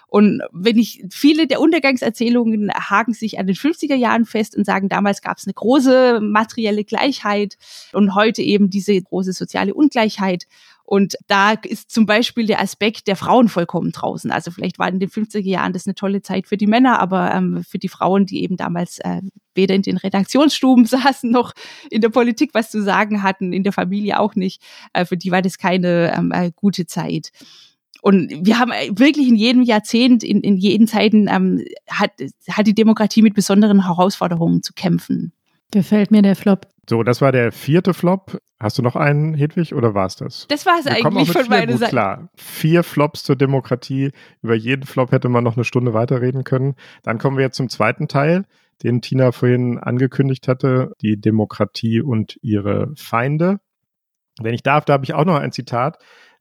[0.09, 4.89] Und wenn ich viele der Untergangserzählungen haken sich an den 50er Jahren fest und sagen,
[4.89, 7.57] damals gab es eine große materielle Gleichheit
[7.93, 10.47] und heute eben diese große soziale Ungleichheit.
[10.89, 14.31] Und da ist zum Beispiel der Aspekt der Frauen vollkommen draußen.
[14.31, 17.31] Also vielleicht war in den 50er Jahren das eine tolle Zeit für die Männer, aber
[17.31, 19.21] ähm, für die Frauen, die eben damals äh,
[19.53, 21.53] weder in den Redaktionsstuben saßen noch
[21.91, 24.63] in der Politik was zu sagen hatten, in der Familie auch nicht,
[24.93, 27.33] äh, für die war das keine ähm, äh, gute Zeit.
[28.01, 32.13] Und wir haben äh, wirklich in jedem Jahrzehnt, in, in jeden Zeiten, ähm, hat,
[32.49, 35.33] hat die Demokratie mit besonderen Herausforderungen zu kämpfen.
[35.71, 36.67] Gefällt mir der Flop.
[36.89, 38.41] So, das war der vierte Flop.
[38.59, 40.47] Hast du noch einen, Hedwig, oder war es das?
[40.49, 41.91] Das war es eigentlich von meiner Seite.
[41.91, 44.11] Klar, vier Flops zur Demokratie.
[44.41, 46.75] Über jeden Flop hätte man noch eine Stunde weiterreden können.
[47.03, 48.45] Dann kommen wir jetzt zum zweiten Teil,
[48.81, 53.59] den Tina vorhin angekündigt hatte, die Demokratie und ihre Feinde.
[54.41, 55.99] Wenn ich darf, da habe ich auch noch ein Zitat.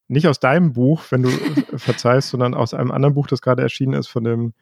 [0.09, 1.29] Nicht aus deinem Buch, wenn du
[1.77, 4.55] verzeihst, sondern aus einem anderen Buch, das gerade erschienen ist, von dem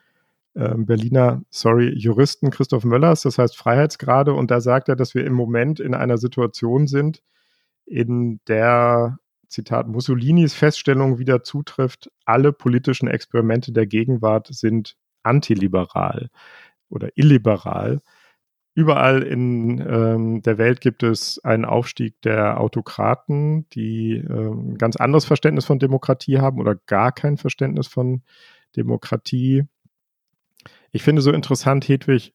[0.56, 4.32] Berliner, sorry, Juristen Christoph Möllers, das heißt Freiheitsgrade.
[4.32, 7.22] Und da sagt er, dass wir im Moment in einer Situation sind,
[7.84, 16.30] in der, Zitat, Mussolinis Feststellung wieder zutrifft, alle politischen Experimente der Gegenwart sind antiliberal
[16.88, 18.00] oder illiberal.
[18.74, 24.96] Überall in ähm, der Welt gibt es einen Aufstieg der Autokraten, die äh, ein ganz
[24.96, 28.22] anderes Verständnis von Demokratie haben oder gar kein Verständnis von
[28.76, 29.64] Demokratie.
[30.92, 32.34] Ich finde so interessant, Hedwig,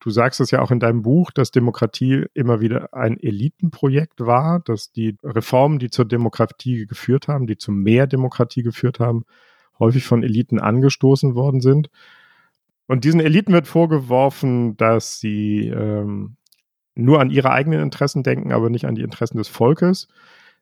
[0.00, 4.60] du sagst es ja auch in deinem Buch, dass Demokratie immer wieder ein Elitenprojekt war,
[4.60, 9.24] dass die Reformen, die zur Demokratie geführt haben, die zu mehr Demokratie geführt haben,
[9.78, 11.90] häufig von Eliten angestoßen worden sind.
[12.86, 16.36] Und diesen Eliten wird vorgeworfen, dass sie ähm,
[16.94, 20.08] nur an ihre eigenen Interessen denken, aber nicht an die Interessen des Volkes.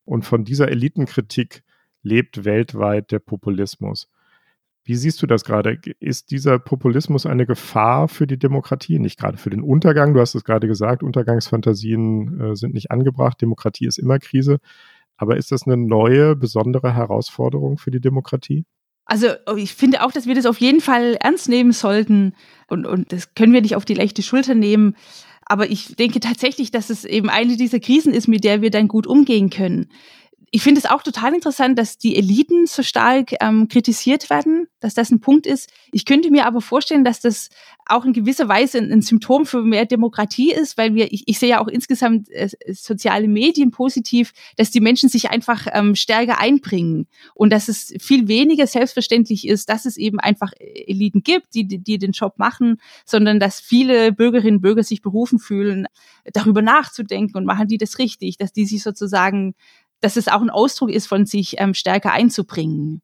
[0.04, 1.62] Und von dieser Elitenkritik
[2.02, 4.10] lebt weltweit der Populismus.
[4.90, 5.78] Wie siehst du das gerade?
[6.00, 8.98] Ist dieser Populismus eine Gefahr für die Demokratie?
[8.98, 10.14] Nicht gerade für den Untergang.
[10.14, 13.40] Du hast es gerade gesagt, Untergangsfantasien äh, sind nicht angebracht.
[13.40, 14.58] Demokratie ist immer Krise.
[15.16, 18.64] Aber ist das eine neue, besondere Herausforderung für die Demokratie?
[19.04, 22.34] Also ich finde auch, dass wir das auf jeden Fall ernst nehmen sollten
[22.66, 24.96] und, und das können wir nicht auf die leichte Schulter nehmen.
[25.46, 28.88] Aber ich denke tatsächlich, dass es eben eine dieser Krisen ist, mit der wir dann
[28.88, 29.86] gut umgehen können
[30.52, 34.94] ich finde es auch total interessant, dass die Eliten so stark ähm, kritisiert werden, dass
[34.94, 35.70] das ein Punkt ist.
[35.92, 37.50] Ich könnte mir aber vorstellen, dass das
[37.86, 41.38] auch in gewisser Weise ein, ein Symptom für mehr Demokratie ist, weil wir, ich, ich
[41.38, 46.40] sehe ja auch insgesamt äh, soziale Medien positiv, dass die Menschen sich einfach ähm, stärker
[46.40, 51.64] einbringen und dass es viel weniger selbstverständlich ist, dass es eben einfach Eliten gibt, die,
[51.64, 55.86] die, die den Job machen, sondern dass viele Bürgerinnen und Bürger sich berufen fühlen,
[56.32, 59.54] darüber nachzudenken und machen die das richtig, dass die sich sozusagen
[60.00, 63.02] dass es auch ein Ausdruck ist, von sich ähm, stärker einzubringen.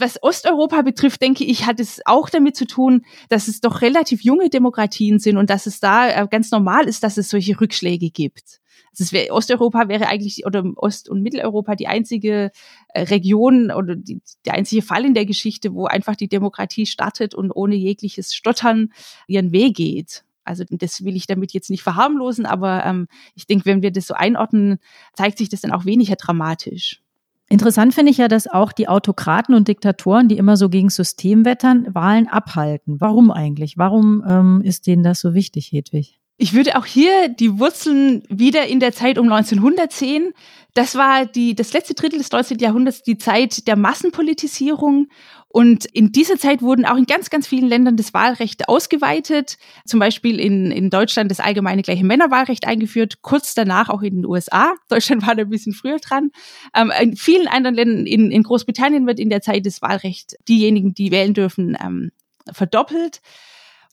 [0.00, 4.22] Was Osteuropa betrifft, denke ich, hat es auch damit zu tun, dass es doch relativ
[4.22, 8.10] junge Demokratien sind und dass es da äh, ganz normal ist, dass es solche Rückschläge
[8.10, 8.60] gibt.
[8.98, 12.52] Also wär, Osteuropa wäre eigentlich oder Ost- und Mitteleuropa die einzige
[12.94, 17.34] äh, Region oder die, der einzige Fall in der Geschichte, wo einfach die Demokratie startet
[17.34, 18.92] und ohne jegliches Stottern
[19.26, 20.24] ihren Weg geht.
[20.48, 24.06] Also das will ich damit jetzt nicht verharmlosen, aber ähm, ich denke, wenn wir das
[24.06, 24.78] so einordnen,
[25.14, 27.02] zeigt sich das dann auch weniger dramatisch.
[27.50, 31.44] Interessant finde ich ja, dass auch die Autokraten und Diktatoren, die immer so gegen System
[31.46, 33.00] wettern, Wahlen abhalten.
[33.00, 33.78] Warum eigentlich?
[33.78, 36.18] Warum ähm, ist denen das so wichtig, Hedwig?
[36.40, 40.34] Ich würde auch hier die Wurzeln wieder in der Zeit um 1900 sehen.
[40.72, 42.58] Das war die, das letzte Drittel des 19.
[42.58, 45.08] Jahrhunderts, die Zeit der Massenpolitisierung.
[45.50, 49.56] Und in dieser Zeit wurden auch in ganz, ganz vielen Ländern das Wahlrecht ausgeweitet.
[49.86, 54.26] Zum Beispiel in, in Deutschland das allgemeine gleiche Männerwahlrecht eingeführt, kurz danach auch in den
[54.26, 54.74] USA.
[54.90, 56.30] Deutschland war da ein bisschen früher dran.
[56.74, 60.92] Ähm, in vielen anderen Ländern, in, in Großbritannien wird in der Zeit das Wahlrecht, diejenigen,
[60.92, 62.12] die wählen dürfen, ähm,
[62.52, 63.20] verdoppelt.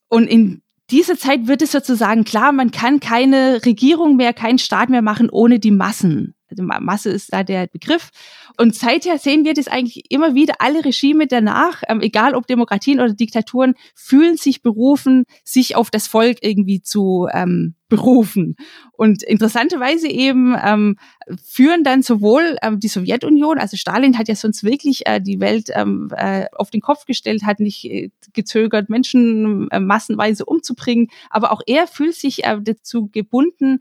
[0.10, 4.90] Und in dieser Zeit wird es sozusagen klar, man kann keine Regierung mehr, keinen Staat
[4.90, 6.36] mehr machen ohne die Massen.
[6.50, 8.12] Also Masse ist da der Begriff.
[8.58, 10.56] Und seither sehen wir das eigentlich immer wieder.
[10.60, 16.08] Alle Regime danach, ähm, egal ob Demokratien oder Diktaturen, fühlen sich berufen, sich auf das
[16.08, 18.56] Volk irgendwie zu ähm, berufen.
[18.94, 20.98] Und interessanterweise eben ähm,
[21.44, 25.70] führen dann sowohl ähm, die Sowjetunion, also Stalin hat ja sonst wirklich äh, die Welt
[25.74, 31.52] ähm, äh, auf den Kopf gestellt, hat nicht äh, gezögert, Menschen äh, massenweise umzubringen, aber
[31.52, 33.80] auch er fühlt sich äh, dazu gebunden,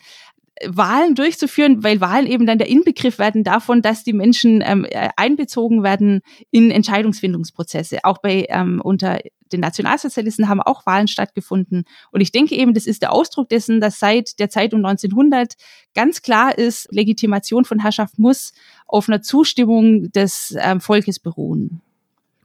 [0.65, 5.09] Wahlen durchzuführen, weil Wahlen eben dann der Inbegriff werden davon, dass die Menschen ähm, äh,
[5.17, 8.05] einbezogen werden in Entscheidungsfindungsprozesse.
[8.05, 9.19] Auch bei ähm, unter
[9.53, 11.85] den Nationalsozialisten haben auch Wahlen stattgefunden.
[12.11, 15.55] Und ich denke eben, das ist der Ausdruck dessen, dass seit der Zeit um 1900
[15.95, 18.53] ganz klar ist, Legitimation von Herrschaft muss
[18.87, 21.81] auf einer Zustimmung des ähm, Volkes beruhen.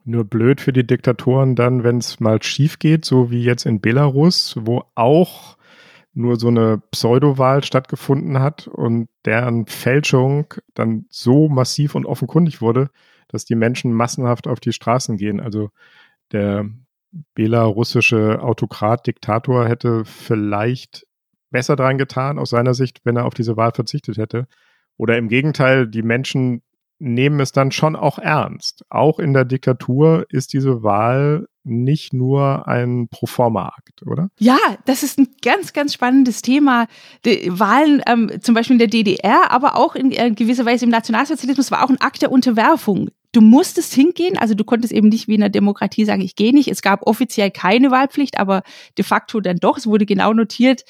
[0.05, 3.79] Nur blöd für die Diktatoren dann, wenn es mal schief geht, so wie jetzt in
[3.79, 5.58] Belarus, wo auch
[6.13, 12.89] nur so eine Pseudowahl stattgefunden hat und deren Fälschung dann so massiv und offenkundig wurde,
[13.27, 15.39] dass die Menschen massenhaft auf die Straßen gehen.
[15.39, 15.69] Also
[16.31, 16.65] der
[17.35, 21.05] belarussische Autokrat, Diktator hätte vielleicht
[21.51, 24.47] besser dran getan, aus seiner Sicht, wenn er auf diese Wahl verzichtet hätte.
[24.97, 26.61] Oder im Gegenteil, die Menschen
[26.99, 28.83] nehmen es dann schon auch ernst.
[28.89, 34.29] Auch in der Diktatur ist diese Wahl nicht nur ein Proforma-Akt, oder?
[34.39, 36.87] Ja, das ist ein ganz, ganz spannendes Thema.
[37.25, 40.91] Die Wahlen ähm, zum Beispiel in der DDR, aber auch in äh, gewisser Weise im
[40.91, 43.09] Nationalsozialismus war auch ein Akt der Unterwerfung.
[43.31, 46.53] Du musstest hingehen, also du konntest eben nicht wie in der Demokratie sagen, ich gehe
[46.53, 46.67] nicht.
[46.67, 48.63] Es gab offiziell keine Wahlpflicht, aber
[48.97, 49.77] de facto dann doch.
[49.77, 50.83] Es wurde genau notiert,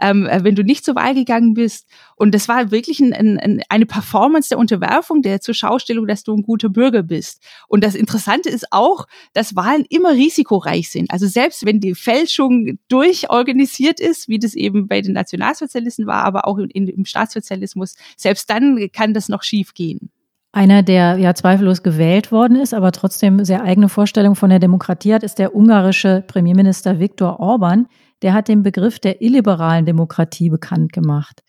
[0.00, 1.86] ähm, äh, wenn du nicht zur Wahl gegangen bist.
[2.16, 6.34] Und das war wirklich ein, ein, eine Performance der Unterwerfung, der zur Schaustellung, dass du
[6.34, 7.42] ein guter Bürger bist.
[7.68, 11.10] Und das Interessante ist auch, dass Wahlen immer risikoreich sind.
[11.10, 16.46] Also selbst wenn die Fälschung durchorganisiert ist, wie das eben bei den Nationalsozialisten war, aber
[16.46, 20.10] auch in, im Staatssozialismus, selbst dann kann das noch schief gehen.
[20.50, 25.12] Einer, der ja zweifellos gewählt worden ist, aber trotzdem sehr eigene Vorstellung von der Demokratie
[25.12, 27.86] hat, ist der ungarische Premierminister Viktor Orban
[28.22, 31.42] der hat den Begriff der illiberalen Demokratie bekannt gemacht.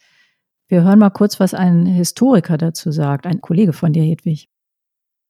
[0.68, 4.48] Wir hören mal kurz, was ein Historiker dazu sagt, ein Kollege von dir, Hedwig.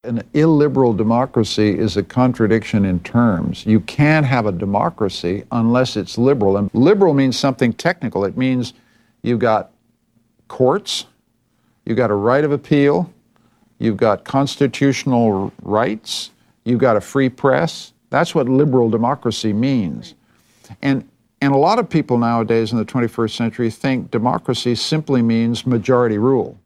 [0.02, 3.66] An illiberal democracy is a contradiction in terms.
[3.66, 6.56] You can't have a democracy unless it's liberal.
[6.56, 8.24] And liberal means something technical.
[8.24, 8.72] It means
[9.22, 9.72] you've got
[10.48, 11.06] courts,
[11.84, 13.10] you've got a right of appeal,
[13.78, 16.30] you've got constitutional rights,
[16.64, 17.92] you've got a free press.
[18.10, 20.14] That's what liberal democracy means.
[20.82, 21.04] And
[21.42, 26.18] And a lot of people nowadays in the 21st century think democracy simply means majority
[26.18, 26.56] rule.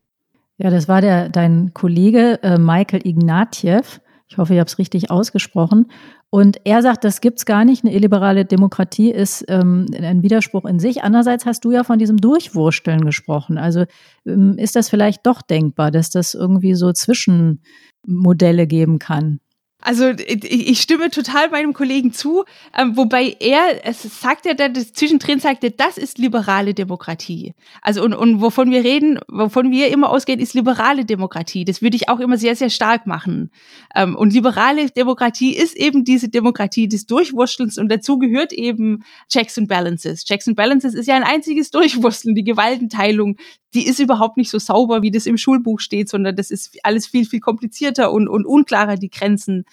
[0.59, 4.01] Ja, das war der, dein Kollege äh, Michael Ignatieff.
[4.27, 5.87] Ich hoffe, ich habe es richtig ausgesprochen.
[6.31, 7.85] Und er sagt, das gibt's gar nicht.
[7.85, 11.05] Eine illiberale Demokratie ist ähm, ein Widerspruch in sich.
[11.05, 13.59] Andererseits hast du ja von diesem Durchwursteln gesprochen.
[13.59, 13.85] Also
[14.27, 19.39] ähm, ist das vielleicht doch denkbar, dass das irgendwie so Zwischenmodelle geben kann?
[19.85, 22.45] Also ich stimme total meinem Kollegen zu,
[22.77, 27.53] ähm, wobei er, es sagt er, das zwischendrin sagte, das ist liberale Demokratie.
[27.83, 31.67] Also und, und wovon wir reden, wovon wir immer ausgehen, ist liberale Demokratie.
[31.67, 33.51] Das würde ich auch immer sehr, sehr stark machen.
[33.95, 39.59] Ähm, und liberale Demokratie ist eben diese Demokratie des Durchwurschtelns und dazu gehört eben Checks
[39.59, 40.25] and Balances.
[40.25, 43.37] Checks and Balances ist ja ein einziges Durchwursteln, die Gewaltenteilung,
[43.75, 47.07] die ist überhaupt nicht so sauber, wie das im Schulbuch steht, sondern das ist alles
[47.07, 49.65] viel, viel komplizierter und, und unklarer, die Grenzen.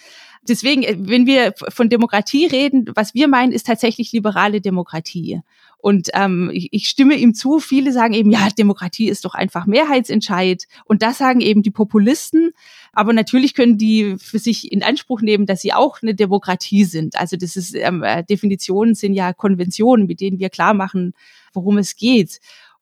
[0.47, 5.41] Deswegen, äh, wenn wir von Demokratie reden, was wir meinen, ist tatsächlich liberale Demokratie.
[5.77, 7.59] Und ähm, ich, ich stimme ihm zu.
[7.59, 10.67] Viele sagen eben, ja, Demokratie ist doch einfach Mehrheitsentscheid.
[10.85, 12.51] Und das sagen eben die Populisten.
[12.93, 17.15] Aber natürlich können die für sich in Anspruch nehmen, dass sie auch eine Demokratie sind.
[17.15, 21.13] Also das ist ähm, äh, Definitionen sind ja Konventionen, mit denen wir klar machen,
[21.53, 22.39] worum es geht.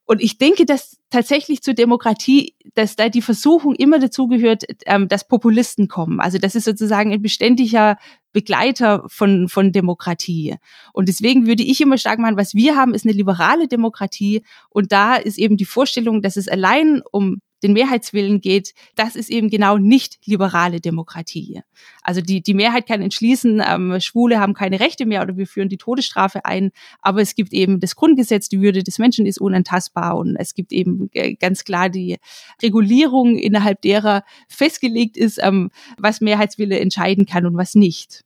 [0.09, 5.07] Und ich denke, dass tatsächlich zur Demokratie, dass da die Versuchung immer dazu gehört, ähm,
[5.07, 6.19] dass Populisten kommen.
[6.19, 7.95] Also das ist sozusagen ein beständiger
[8.33, 10.55] Begleiter von, von Demokratie.
[10.93, 14.41] Und deswegen würde ich immer stark machen, was wir haben, ist eine liberale Demokratie.
[14.71, 19.29] Und da ist eben die Vorstellung, dass es allein um den Mehrheitswillen geht, das ist
[19.29, 21.61] eben genau nicht liberale Demokratie.
[22.01, 25.69] Also die, die Mehrheit kann entschließen, ähm, Schwule haben keine Rechte mehr oder wir führen
[25.69, 30.17] die Todesstrafe ein, aber es gibt eben das Grundgesetz, die Würde des Menschen ist unantastbar
[30.17, 32.17] und es gibt eben äh, ganz klar die
[32.61, 38.23] Regulierung, innerhalb derer festgelegt ist, ähm, was Mehrheitswille entscheiden kann und was nicht.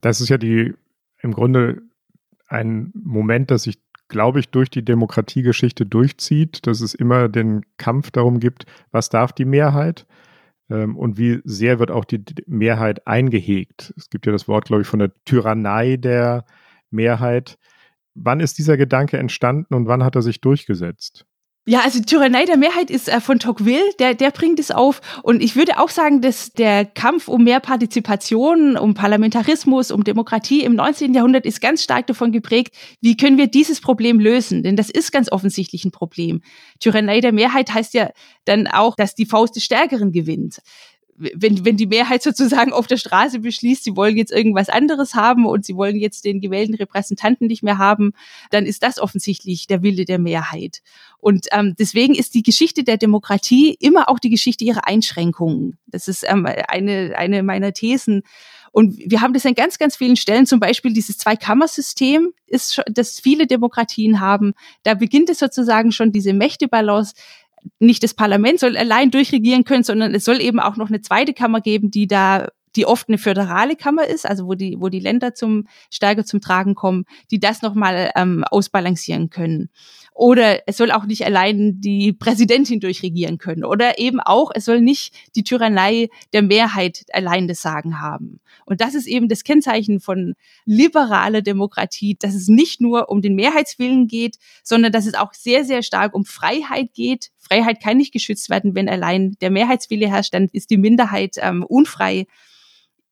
[0.00, 0.74] Das ist ja die
[1.22, 1.82] im Grunde
[2.48, 3.78] ein Moment, das sich
[4.12, 9.32] glaube ich, durch die Demokratiegeschichte durchzieht, dass es immer den Kampf darum gibt, was darf
[9.32, 10.06] die Mehrheit
[10.70, 13.92] ähm, und wie sehr wird auch die Mehrheit eingehegt.
[13.96, 16.44] Es gibt ja das Wort, glaube ich, von der Tyrannei der
[16.90, 17.58] Mehrheit.
[18.14, 21.26] Wann ist dieser Gedanke entstanden und wann hat er sich durchgesetzt?
[21.64, 25.00] Ja, also Tyrannei der Mehrheit ist äh, von Tocqueville, der, der bringt es auf.
[25.22, 30.64] Und ich würde auch sagen, dass der Kampf um mehr Partizipation, um Parlamentarismus, um Demokratie
[30.64, 31.14] im 19.
[31.14, 34.64] Jahrhundert ist ganz stark davon geprägt, wie können wir dieses Problem lösen?
[34.64, 36.42] Denn das ist ganz offensichtlich ein Problem.
[36.80, 38.10] Tyrannei der Mehrheit heißt ja
[38.44, 40.58] dann auch, dass die Faust des Stärkeren gewinnt
[41.16, 45.46] wenn, wenn die Mehrheit sozusagen auf der Straße beschließt, sie wollen jetzt irgendwas anderes haben
[45.46, 48.12] und sie wollen jetzt den gewählten Repräsentanten nicht mehr haben,
[48.50, 50.82] dann ist das offensichtlich der Wille der Mehrheit.
[51.18, 55.78] Und ähm, deswegen ist die Geschichte der Demokratie immer auch die Geschichte ihrer Einschränkungen.
[55.86, 58.22] Das ist ähm, eine, eine meiner Thesen.
[58.72, 63.20] Und wir haben das an ganz, ganz vielen Stellen, zum Beispiel dieses Zweikammersystem, ist, das
[63.20, 64.54] viele Demokratien haben.
[64.82, 67.14] Da beginnt es sozusagen schon diese Mächtebalance
[67.78, 71.32] nicht das Parlament soll allein durchregieren können, sondern es soll eben auch noch eine zweite
[71.32, 75.00] Kammer geben, die da die oft eine föderale Kammer ist, also wo die, wo die
[75.00, 79.68] Länder zum stärker zum Tragen kommen, die das nochmal ähm, ausbalancieren können.
[80.14, 83.64] Oder es soll auch nicht allein die Präsidentin durchregieren können.
[83.64, 88.40] Oder eben auch, es soll nicht die Tyrannei der Mehrheit allein das Sagen haben.
[88.66, 90.34] Und das ist eben das Kennzeichen von
[90.66, 95.64] liberaler Demokratie, dass es nicht nur um den Mehrheitswillen geht, sondern dass es auch sehr,
[95.64, 97.30] sehr stark um Freiheit geht.
[97.52, 101.64] Freiheit kann nicht geschützt werden, wenn allein der Mehrheitswille herrscht, dann ist die Minderheit ähm,
[101.64, 102.26] unfrei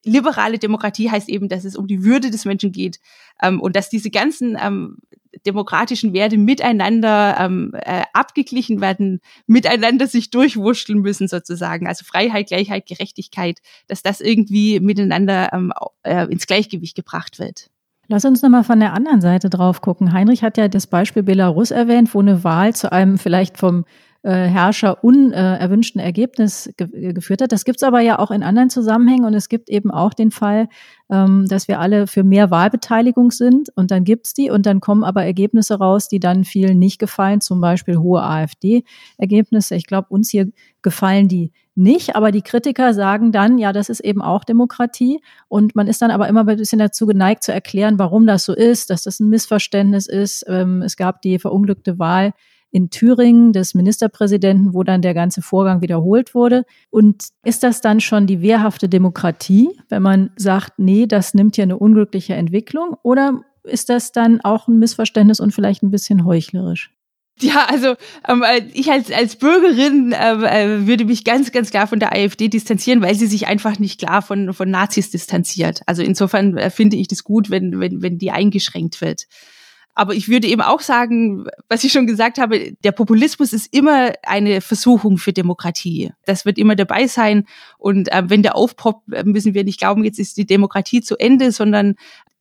[0.04, 3.00] liberale Demokratie heißt eben, dass es um die Würde des Menschen geht
[3.42, 4.98] ähm, und dass diese ganzen ähm,
[5.46, 11.86] demokratischen Werte miteinander ähm, äh, abgeglichen werden, miteinander sich durchwurschteln müssen sozusagen.
[11.86, 15.72] Also Freiheit, Gleichheit, Gerechtigkeit, dass das irgendwie miteinander ähm,
[16.02, 17.70] äh, ins Gleichgewicht gebracht wird.
[18.08, 20.12] Lass uns nochmal von der anderen Seite drauf gucken.
[20.12, 23.84] Heinrich hat ja das Beispiel Belarus erwähnt, wo eine Wahl zu einem vielleicht vom
[24.22, 27.52] äh, Herrscher unerwünschten Ergebnis ge geführt hat.
[27.52, 30.68] Das gibt's aber ja auch in anderen Zusammenhängen und es gibt eben auch den Fall,
[31.10, 35.04] ähm, dass wir alle für mehr Wahlbeteiligung sind und dann gibt's die und dann kommen
[35.04, 39.74] aber Ergebnisse raus, die dann vielen nicht gefallen, zum Beispiel hohe AfD-Ergebnisse.
[39.74, 40.48] Ich glaube, uns hier
[40.82, 45.74] gefallen die nicht, aber die Kritiker sagen dann, ja, das ist eben auch Demokratie und
[45.74, 48.90] man ist dann aber immer ein bisschen dazu geneigt zu erklären, warum das so ist,
[48.90, 50.44] dass das ein Missverständnis ist.
[50.46, 52.32] Ähm, es gab die verunglückte Wahl
[52.70, 56.64] in Thüringen des Ministerpräsidenten, wo dann der ganze Vorgang wiederholt wurde.
[56.90, 61.64] Und ist das dann schon die wehrhafte Demokratie, wenn man sagt, nee, das nimmt ja
[61.64, 62.96] eine unglückliche Entwicklung?
[63.02, 66.92] Oder ist das dann auch ein Missverständnis und vielleicht ein bisschen heuchlerisch?
[67.42, 67.94] Ja, also
[68.28, 72.12] ähm, äh, ich als, als Bürgerin äh, äh, würde mich ganz, ganz klar von der
[72.12, 75.80] AfD distanzieren, weil sie sich einfach nicht klar von, von Nazis distanziert.
[75.86, 79.26] Also insofern äh, finde ich das gut, wenn, wenn, wenn die eingeschränkt wird.
[80.00, 84.14] Aber ich würde eben auch sagen, was ich schon gesagt habe, der Populismus ist immer
[84.22, 86.10] eine Versuchung für Demokratie.
[86.24, 87.44] Das wird immer dabei sein.
[87.76, 91.52] Und äh, wenn der aufpoppt, müssen wir nicht glauben, jetzt ist die Demokratie zu Ende,
[91.52, 91.96] sondern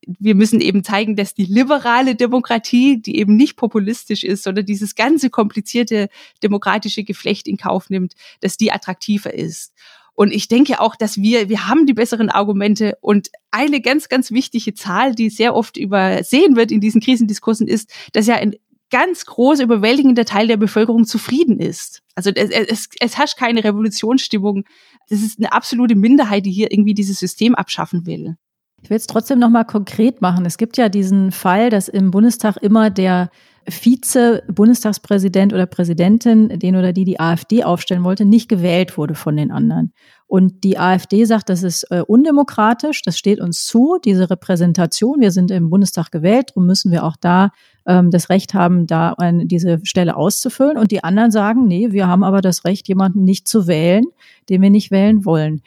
[0.06, 4.94] wir müssen eben zeigen, dass die liberale Demokratie, die eben nicht populistisch ist, sondern dieses
[4.94, 6.08] ganze komplizierte
[6.42, 9.74] demokratische Geflecht in Kauf nimmt, dass die attraktiver ist.
[10.14, 14.30] Und ich denke auch, dass wir, wir haben die besseren Argumente und eine ganz, ganz
[14.30, 18.54] wichtige Zahl, die sehr oft übersehen wird in diesen Krisendiskursen ist, dass ja ein
[18.90, 22.02] ganz großer, überwältigender Teil der Bevölkerung zufrieden ist.
[22.14, 24.64] Also es, es, es herrscht keine Revolutionsstimmung.
[25.08, 28.36] Das ist eine absolute Minderheit, die hier irgendwie dieses System abschaffen will.
[28.82, 30.44] Ich will es trotzdem noch mal konkret machen.
[30.46, 33.30] Es gibt ja diesen Fall, dass im Bundestag immer der
[33.68, 39.50] Vize-Bundestagspräsident oder Präsidentin, den oder die die AfD aufstellen wollte, nicht gewählt wurde von den
[39.50, 39.92] anderen.
[40.26, 45.20] Und die AfD sagt, das ist äh, undemokratisch, das steht uns zu, diese Repräsentation.
[45.20, 47.50] Wir sind im Bundestag gewählt, darum müssen wir auch da
[47.86, 50.76] ähm, das Recht haben, da eine, diese Stelle auszufüllen.
[50.76, 54.04] Und die anderen sagen, nee, wir haben aber das Recht, jemanden nicht zu wählen,
[54.48, 55.62] den wir nicht wählen wollen.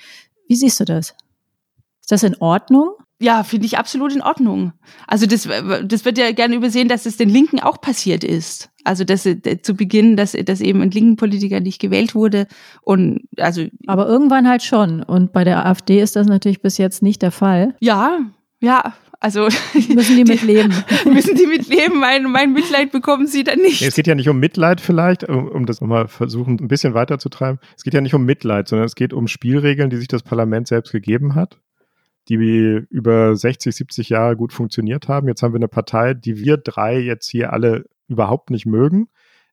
[0.48, 1.16] Wie siehst du das?
[2.02, 2.92] Ist das in Ordnung?
[3.20, 4.74] Ja, finde ich absolut in Ordnung.
[5.08, 5.48] Also das,
[5.86, 8.70] das wird ja gerne übersehen, dass es den Linken auch passiert ist.
[8.84, 12.48] Also dass äh, zu Beginn, dass, dass eben ein linken Politiker nicht gewählt wurde
[12.82, 13.66] und also.
[13.88, 15.04] Aber irgendwann halt schon.
[15.04, 17.76] Und bei der AfD ist das natürlich bis jetzt nicht der Fall.
[17.80, 18.20] Ja,
[18.60, 18.94] ja.
[19.22, 19.48] Also
[19.94, 20.74] müssen die mitleben.
[21.06, 21.98] müssen die mitleben.
[21.98, 23.82] Mein, mein Mitleid bekommen sie dann nicht.
[23.82, 27.62] Es geht ja nicht um Mitleid vielleicht, um, um das nochmal versuchen, ein bisschen weiterzutreiben.
[27.78, 30.68] Es geht ja nicht um Mitleid, sondern es geht um Spielregeln, die sich das Parlament
[30.68, 31.62] selbst gegeben hat
[32.30, 32.36] die
[32.90, 35.28] über 60, 70 Jahre gut funktioniert haben.
[35.28, 39.10] Jetzt haben wir eine Partei, die wir drei jetzt hier alle überhaupt nicht mögen,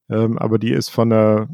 [0.09, 1.49] ähm, aber die ist von einer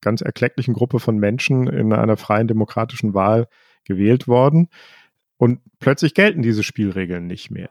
[0.00, 3.48] ganz erklecklichen Gruppe von Menschen in einer freien demokratischen Wahl
[3.84, 4.68] gewählt worden.
[5.36, 7.70] Und plötzlich gelten diese Spielregeln nicht mehr.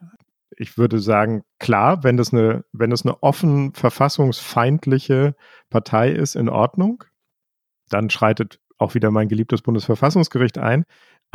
[0.57, 5.36] Ich würde sagen, klar, wenn das eine, wenn das eine offen verfassungsfeindliche
[5.70, 7.03] Partei ist, in Ordnung,
[7.89, 10.86] dann schreitet auch wieder mein geliebtes Bundesverfassungsgericht ein.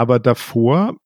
[0.01, 0.97] Aber davor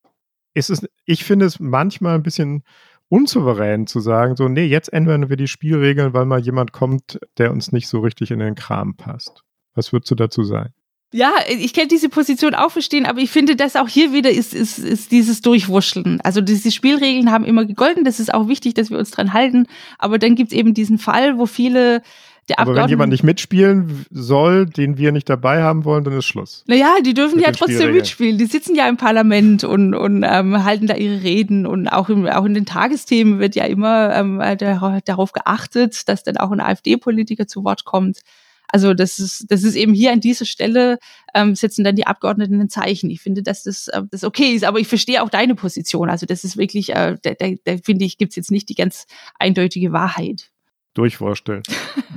[0.55, 2.63] ist es, ich finde es manchmal ein bisschen
[3.09, 7.51] unsouverän zu sagen, so, nee, jetzt ändern wir die Spielregeln, weil mal jemand kommt, der
[7.51, 9.43] uns nicht so richtig in den Kram passt.
[9.75, 10.73] Was würdest du dazu sagen?
[11.13, 14.55] Ja, ich kann diese Position auch verstehen, aber ich finde, dass auch hier wieder ist,
[14.55, 16.21] ist, ist dieses Durchwurschteln.
[16.21, 19.67] Also diese Spielregeln haben immer gegolten, das ist auch wichtig, dass wir uns dran halten.
[19.99, 22.01] Aber dann gibt es eben diesen Fall, wo viele
[22.49, 26.27] der Aber wenn jemand nicht mitspielen soll, den wir nicht dabei haben wollen, dann ist
[26.27, 26.63] Schluss.
[26.67, 28.37] Naja, die dürfen ja trotzdem mitspielen.
[28.37, 31.67] Die sitzen ja im Parlament und, und ähm, halten da ihre Reden.
[31.67, 36.37] Und auch, im, auch in den Tagesthemen wird ja immer ähm, darauf geachtet, dass dann
[36.37, 38.21] auch ein AfD-Politiker zu Wort kommt.
[38.69, 40.99] Also das ist, das ist eben hier an dieser Stelle
[41.33, 43.09] ähm, setzen dann die Abgeordneten ein Zeichen.
[43.09, 46.11] Ich finde, dass das, äh, das okay ist, aber ich verstehe auch deine Position.
[46.11, 49.07] Also das ist wirklich, äh, da, da, da finde ich, gibt's jetzt nicht die ganz
[49.39, 50.51] eindeutige Wahrheit
[50.95, 51.63] durchwursteln.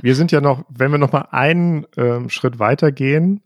[0.02, 3.42] wir sind ja noch, wenn wir noch mal einen ähm, Schritt weitergehen,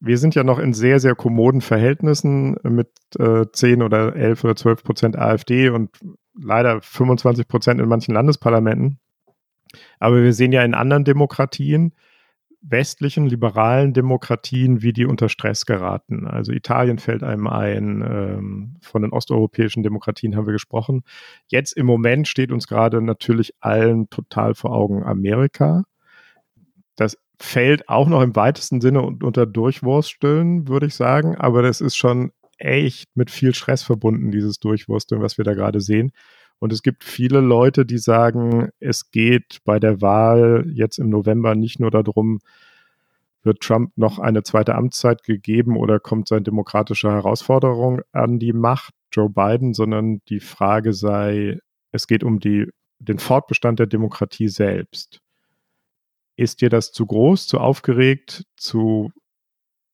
[0.00, 2.88] wir sind ja noch in sehr, sehr kommoden Verhältnissen mit
[3.18, 5.90] äh, 10 oder 11 oder 12 Prozent AfD und
[6.38, 8.98] leider 25 Prozent in manchen Landesparlamenten.
[9.98, 11.94] Aber wir sehen ja in anderen Demokratien,
[12.66, 16.26] westlichen liberalen Demokratien, wie die unter Stress geraten.
[16.26, 21.02] Also Italien fällt einem ein, ähm, von den osteuropäischen Demokratien haben wir gesprochen.
[21.48, 25.84] Jetzt im Moment steht uns gerade natürlich allen total vor Augen Amerika.
[26.96, 31.96] Das fällt auch noch im weitesten Sinne unter Durchwursteln, würde ich sagen, aber das ist
[31.96, 36.12] schon echt mit viel Stress verbunden, dieses Durchwursteln, was wir da gerade sehen.
[36.58, 41.54] Und es gibt viele Leute, die sagen, es geht bei der Wahl jetzt im November
[41.54, 42.40] nicht nur darum,
[43.42, 48.94] wird Trump noch eine zweite Amtszeit gegeben oder kommt seine demokratische Herausforderung an die Macht,
[49.12, 51.60] Joe Biden, sondern die Frage sei,
[51.92, 55.20] es geht um die, den Fortbestand der Demokratie selbst.
[56.36, 59.12] Ist dir das zu groß, zu aufgeregt, zu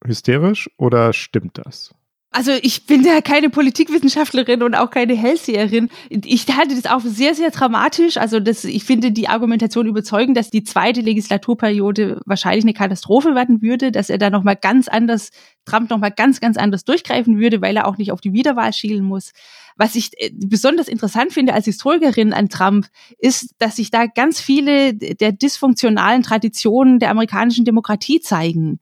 [0.02, 1.94] hysterisch oder stimmt das?
[2.32, 5.88] Also ich bin ja keine Politikwissenschaftlerin und auch keine Hellseherin.
[6.10, 8.18] Ich halte das auch sehr, sehr dramatisch.
[8.18, 13.62] Also das, ich finde die Argumentation überzeugend, dass die zweite Legislaturperiode wahrscheinlich eine Katastrophe werden
[13.62, 15.30] würde, dass er da nochmal ganz anders,
[15.64, 19.04] Trump nochmal ganz, ganz anders durchgreifen würde, weil er auch nicht auf die Wiederwahl schielen
[19.04, 19.32] muss.
[19.76, 22.86] Was ich äh, besonders interessant finde als Historikerin an Trump,
[23.18, 28.78] ist, dass sich da ganz viele der dysfunktionalen Traditionen der amerikanischen Demokratie zeigen.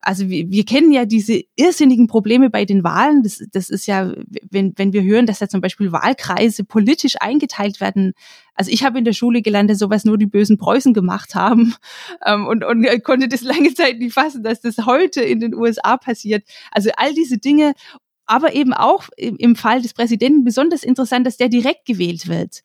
[0.00, 3.22] Also wir, wir kennen ja diese irrsinnigen Probleme bei den Wahlen.
[3.22, 4.14] Das, das ist ja,
[4.50, 8.12] wenn, wenn wir hören, dass da zum Beispiel Wahlkreise politisch eingeteilt werden.
[8.54, 11.74] Also ich habe in der Schule gelernt, dass sowas nur die bösen Preußen gemacht haben
[12.26, 15.96] ähm, und, und konnte das lange Zeit nicht fassen, dass das heute in den USA
[15.96, 16.44] passiert.
[16.70, 17.74] Also all diese Dinge
[18.30, 22.62] aber eben auch im Fall des Präsidenten besonders interessant, dass der direkt gewählt wird.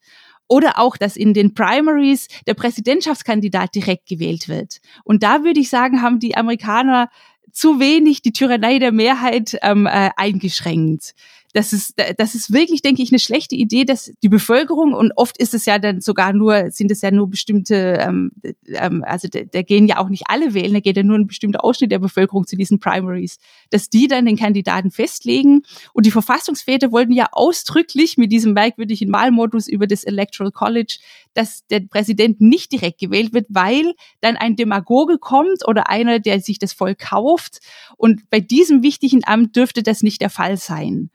[0.48, 4.80] Oder auch, dass in den Primaries der Präsidentschaftskandidat direkt gewählt wird.
[5.04, 7.10] Und da würde ich sagen, haben die Amerikaner
[7.52, 11.14] zu wenig die Tyrannei der Mehrheit ähm, äh, eingeschränkt
[11.54, 15.38] das ist, das ist wirklich, denke ich, eine schlechte Idee, dass die Bevölkerung, und oft
[15.38, 18.32] ist es ja dann sogar nur, sind es ja nur bestimmte, ähm,
[18.66, 21.28] ähm, also da, da gehen ja auch nicht alle wählen, da geht ja nur ein
[21.28, 23.38] bestimmter Ausschnitt der Bevölkerung zu diesen Primaries,
[23.70, 25.62] dass die dann den Kandidaten festlegen.
[25.94, 30.98] Und die Verfassungsväter wollten ja ausdrücklich mit diesem merkwürdigen Wahlmodus über das Electoral College,
[31.36, 36.40] dass der Präsident nicht direkt gewählt wird, weil dann ein Demagoge kommt oder einer, der
[36.40, 37.60] sich das Volk kauft.
[37.96, 41.12] Und bei diesem wichtigen Amt dürfte das nicht der Fall sein.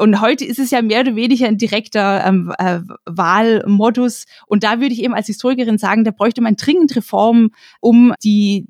[0.00, 4.24] Und heute ist es ja mehr oder weniger ein direkter ähm, äh, Wahlmodus.
[4.46, 8.66] Und da würde ich eben als Historikerin sagen, da bräuchte man dringend Reformen, um die,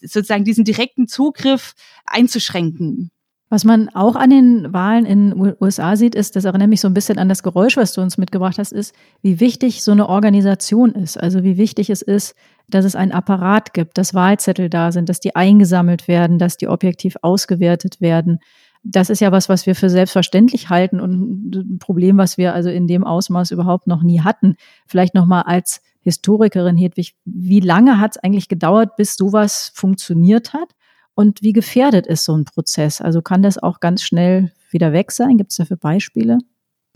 [0.00, 1.74] sozusagen diesen direkten Zugriff
[2.06, 3.10] einzuschränken.
[3.52, 6.86] Was man auch an den Wahlen in den USA sieht, ist, das erinnert mich so
[6.86, 10.08] ein bisschen an das Geräusch, was du uns mitgebracht hast, ist, wie wichtig so eine
[10.08, 11.18] Organisation ist.
[11.20, 12.36] Also wie wichtig es ist,
[12.68, 16.68] dass es einen Apparat gibt, dass Wahlzettel da sind, dass die eingesammelt werden, dass die
[16.68, 18.38] objektiv ausgewertet werden,
[18.82, 22.70] das ist ja was, was wir für selbstverständlich halten und ein Problem, was wir also
[22.70, 24.56] in dem Ausmaß überhaupt noch nie hatten.
[24.86, 30.74] Vielleicht nochmal als Historikerin, Hedwig, wie lange hat es eigentlich gedauert, bis sowas funktioniert hat?
[31.14, 33.02] Und wie gefährdet ist so ein Prozess?
[33.02, 35.36] Also kann das auch ganz schnell wieder weg sein?
[35.36, 36.38] Gibt es dafür Beispiele?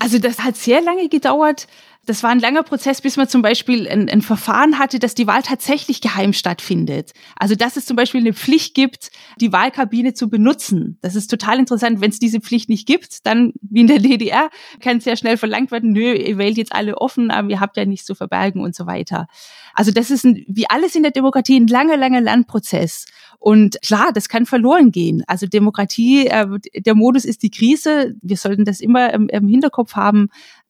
[0.05, 1.67] Also das hat sehr lange gedauert.
[2.05, 5.27] Das war ein langer Prozess, bis man zum Beispiel ein, ein, Verfahren hatte, dass die
[5.27, 7.13] Wahl tatsächlich geheim stattfindet.
[7.37, 10.99] Also dass es zum Beispiel eine Pflicht gibt, die Wahlkabine zu benutzen.
[11.01, 12.03] Das ist total interessant.
[12.03, 14.51] Wenn es diese Pflicht nicht gibt, dann wie in der DDR
[14.81, 17.87] kann sehr schnell verlangt werden, nö, ihr wählt jetzt alle offen, aber ihr habt ja
[17.87, 19.27] nichts zu verbergen und so weiter.
[19.75, 23.07] Also das ist ein, wie alles in der Demokratie ein langer, langer Lernprozess.
[23.39, 25.23] Und klar, das kann verloren gehen.
[25.27, 28.15] Also Demokratie, äh, der Modus ist die Krise.
[28.23, 30.29] Wir sollten das immer im, im Hinterkopf haben,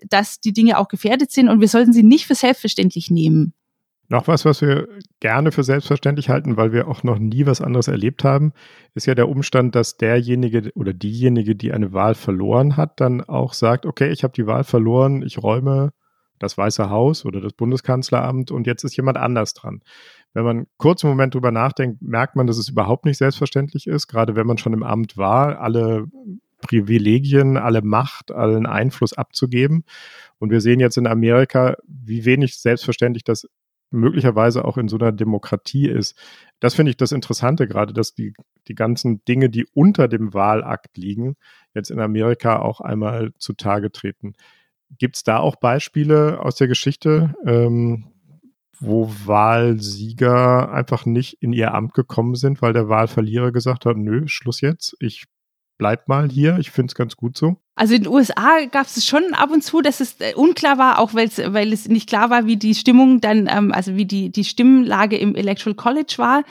[0.09, 3.55] dass die Dinge auch gefährdet sind und wir sollten sie nicht für selbstverständlich nehmen.
[4.09, 4.89] Noch was, was wir
[5.21, 8.53] gerne für selbstverständlich halten, weil wir auch noch nie was anderes erlebt haben,
[8.95, 13.55] ist ja der Umstand, dass derjenige oder diejenige, die eine Wahl verloren hat, dann auch
[13.55, 15.93] sagt, okay, ich habe die Wahl verloren, ich räume
[16.39, 19.83] das Weiße Haus oder das Bundeskanzleramt und jetzt ist jemand anders dran.
[20.33, 24.09] Wenn man kurz einen Moment drüber nachdenkt, merkt man, dass es überhaupt nicht selbstverständlich ist,
[24.09, 26.07] gerade wenn man schon im Amt war, alle
[26.61, 29.85] Privilegien, alle Macht, allen Einfluss abzugeben.
[30.39, 33.47] Und wir sehen jetzt in Amerika, wie wenig selbstverständlich das
[33.91, 36.19] möglicherweise auch in so einer Demokratie ist.
[36.59, 38.35] Das finde ich das Interessante gerade, dass die,
[38.67, 41.37] die ganzen Dinge, die unter dem Wahlakt liegen,
[41.75, 44.35] jetzt in Amerika auch einmal zutage treten.
[44.99, 48.13] Gibt es da auch Beispiele aus der Geschichte, ähm,
[48.81, 54.27] wo Wahlsieger einfach nicht in ihr Amt gekommen sind, weil der Wahlverlierer gesagt hat, nö,
[54.27, 55.25] Schluss jetzt, ich
[55.79, 57.57] bleib mal hier, ich finde es ganz gut so?
[57.77, 61.01] Also in den USA gab es schon ab und zu, dass es äh, unklar war,
[61.01, 64.45] auch weil es nicht klar war, wie die Stimmung dann, ähm, also wie die, die
[64.45, 66.45] Stimmlage im Electoral College war.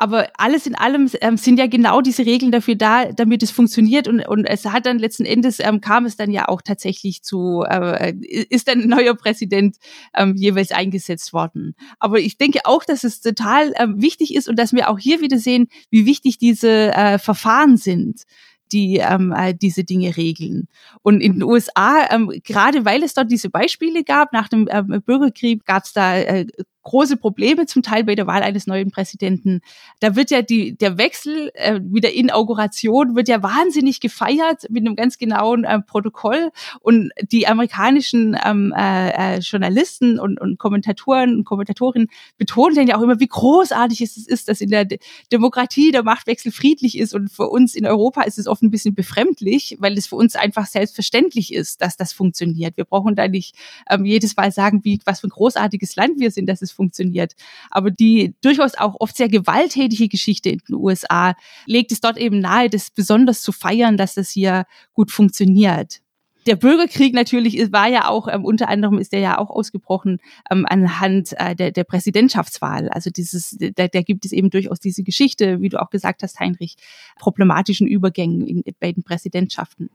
[0.00, 4.06] Aber alles in allem ähm, sind ja genau diese Regeln dafür da, damit es funktioniert.
[4.06, 7.64] Und, und es hat dann letzten Endes ähm, kam es dann ja auch tatsächlich zu,
[7.68, 8.14] äh,
[8.48, 9.76] ist dann ein neuer Präsident
[10.16, 11.74] ähm, jeweils eingesetzt worden.
[11.98, 15.20] Aber ich denke auch, dass es total ähm, wichtig ist und dass wir auch hier
[15.20, 18.22] wieder sehen, wie wichtig diese äh, Verfahren sind
[18.70, 20.68] die ähm, äh, diese Dinge regeln.
[21.02, 25.02] Und in den USA, ähm, gerade weil es dort diese Beispiele gab, nach dem ähm,
[25.04, 26.46] Bürgerkrieg gab es da äh,
[26.82, 29.60] große Probleme zum Teil bei der Wahl eines neuen Präsidenten.
[30.00, 34.86] Da wird ja die, der Wechsel äh, mit der Inauguration wird ja wahnsinnig gefeiert mit
[34.86, 36.50] einem ganz genauen äh, Protokoll
[36.80, 42.96] und die amerikanischen ähm, äh, äh, Journalisten und, und Kommentatoren und Kommentatorinnen betonen dann ja
[42.96, 44.98] auch immer, wie großartig es ist, dass in der D
[45.32, 48.94] Demokratie der Machtwechsel friedlich ist und für uns in Europa ist es oft ein bisschen
[48.94, 52.76] befremdlich, weil es für uns einfach selbstverständlich ist, dass das funktioniert.
[52.76, 53.54] Wir brauchen da nicht
[53.90, 57.34] ähm, jedes Mal sagen, wie was für ein großartiges Land wir sind, dass es funktioniert.
[57.70, 61.34] Aber die durchaus auch oft sehr gewalttätige Geschichte in den USA
[61.66, 66.00] legt es dort eben nahe, das besonders zu feiern, dass das hier gut funktioniert
[66.48, 70.18] der Bürgerkrieg natürlich war ja auch, ähm, unter anderem ist der ja auch ausgebrochen
[70.50, 72.88] ähm, anhand äh, der, der Präsidentschaftswahl.
[72.88, 76.40] Also dieses, da, da gibt es eben durchaus diese Geschichte, wie du auch gesagt hast,
[76.40, 76.76] Heinrich,
[77.18, 79.90] problematischen Übergängen in, bei den Präsidentschaften.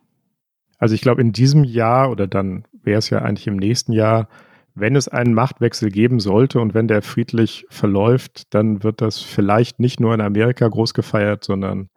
[0.77, 4.29] Also ich glaube, in diesem Jahr oder dann wäre es ja eigentlich im nächsten Jahr,
[4.75, 9.79] wenn es einen Machtwechsel geben sollte und wenn der friedlich verläuft, dann wird das vielleicht
[9.79, 11.89] nicht nur in Amerika groß gefeiert, sondern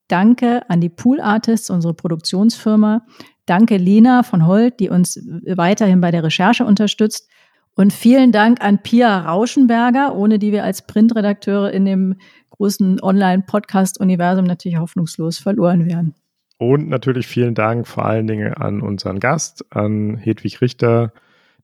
[0.07, 3.07] Danke an die Pool Artists, unsere Produktionsfirma.
[3.47, 7.27] Danke Lena von Holt, die uns weiterhin bei der Recherche unterstützt.
[7.75, 12.15] Und vielen Dank an Pia Rauschenberger, ohne die wir als Printredakteure in dem
[12.51, 16.13] großen Online-Podcast-Universum natürlich hoffnungslos verloren wären.
[16.59, 21.11] Und natürlich vielen Dank vor allen Dingen an unseren Gast, an Hedwig Richter,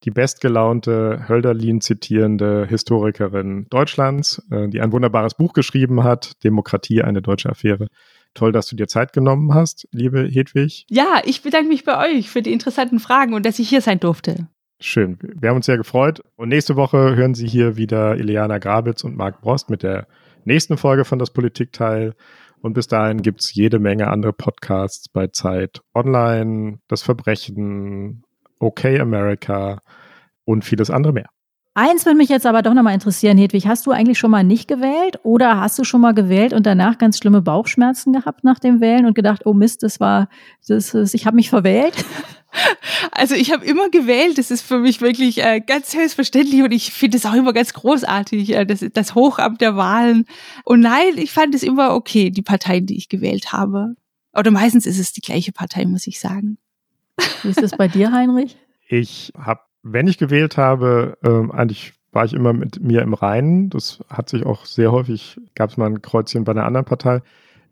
[0.04, 7.22] die bestgelaunte Hölderlin zitierende Historikerin Deutschlands, äh, die ein wunderbares Buch geschrieben hat, Demokratie, eine
[7.22, 7.88] deutsche Affäre.
[8.34, 10.86] Toll, dass du dir Zeit genommen hast, liebe Hedwig.
[10.90, 14.00] Ja, ich bedanke mich bei euch für die interessanten Fragen und dass ich hier sein
[14.00, 14.48] durfte.
[14.82, 15.18] Schön.
[15.22, 16.24] Wir haben uns sehr gefreut.
[16.38, 20.08] Und nächste Woche hören Sie hier wieder Ileana Grabitz und Marc Brost mit der
[20.46, 22.16] nächsten Folge von das Politikteil.
[22.62, 28.24] Und bis dahin gibt es jede Menge andere Podcasts bei Zeit Online, Das Verbrechen,
[28.60, 29.82] OK America
[30.46, 31.30] und vieles andere mehr.
[31.76, 33.68] Eins würde mich jetzt aber doch nochmal interessieren, Hedwig.
[33.68, 36.98] Hast du eigentlich schon mal nicht gewählt oder hast du schon mal gewählt und danach
[36.98, 40.30] ganz schlimme Bauchschmerzen gehabt nach dem Wählen und gedacht, oh Mist, das war,
[40.68, 41.94] das, das ich habe mich verwählt?
[43.12, 46.92] Also ich habe immer gewählt, das ist für mich wirklich äh, ganz selbstverständlich und ich
[46.92, 50.26] finde es auch immer ganz großartig, äh, das, das Hochamt der Wahlen.
[50.64, 53.96] Und nein, ich fand es immer okay, die Parteien, die ich gewählt habe.
[54.34, 56.58] Oder meistens ist es die gleiche Partei, muss ich sagen.
[57.44, 58.58] Wie ist das bei dir, Heinrich?
[58.88, 63.70] Ich habe, wenn ich gewählt habe, ähm, eigentlich war ich immer mit mir im Reinen.
[63.70, 67.22] Das hat sich auch sehr häufig, gab es mal ein Kreuzchen bei einer anderen Partei.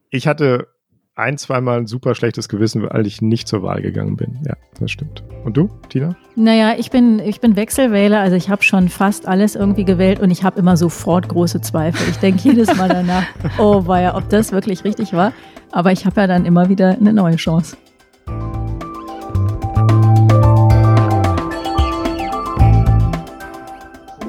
[0.10, 0.68] Ich hatte
[1.16, 4.38] ein, zweimal ein super schlechtes Gewissen, weil ich nicht zur Wahl gegangen bin.
[4.46, 5.24] Ja, das stimmt.
[5.44, 6.16] Und du, Tina?
[6.36, 10.30] Naja, ich bin, ich bin Wechselwähler, also ich habe schon fast alles irgendwie gewählt und
[10.30, 12.08] ich habe immer sofort große Zweifel.
[12.10, 13.26] Ich denke jedes Mal danach,
[13.58, 15.34] oh ja, ob das wirklich richtig war.
[15.72, 17.78] Aber ich habe ja dann immer wieder eine neue Chance.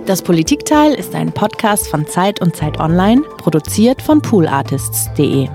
[0.08, 5.50] Das Politikteil ist ein Podcast von Zeit und Zeit Online, produziert von poolartists.de.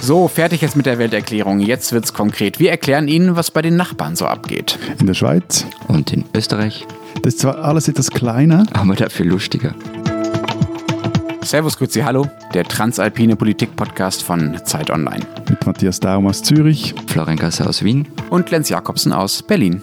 [0.00, 1.60] So, fertig jetzt mit der Welterklärung.
[1.60, 2.58] Jetzt wird's konkret.
[2.58, 4.78] Wir erklären Ihnen, was bei den Nachbarn so abgeht.
[4.98, 5.66] In der Schweiz.
[5.88, 6.86] Und in Österreich.
[7.22, 8.66] Das ist zwar alles etwas kleiner.
[8.72, 9.74] Aber dafür lustiger.
[11.42, 12.26] Servus, Grüezi, hallo.
[12.54, 15.24] Der transalpine Politik-Podcast von Zeit Online.
[15.48, 16.94] Mit Matthias Daum aus Zürich.
[17.06, 18.08] Florian Gasser aus Wien.
[18.30, 19.82] Und Lenz Jakobsen aus Berlin.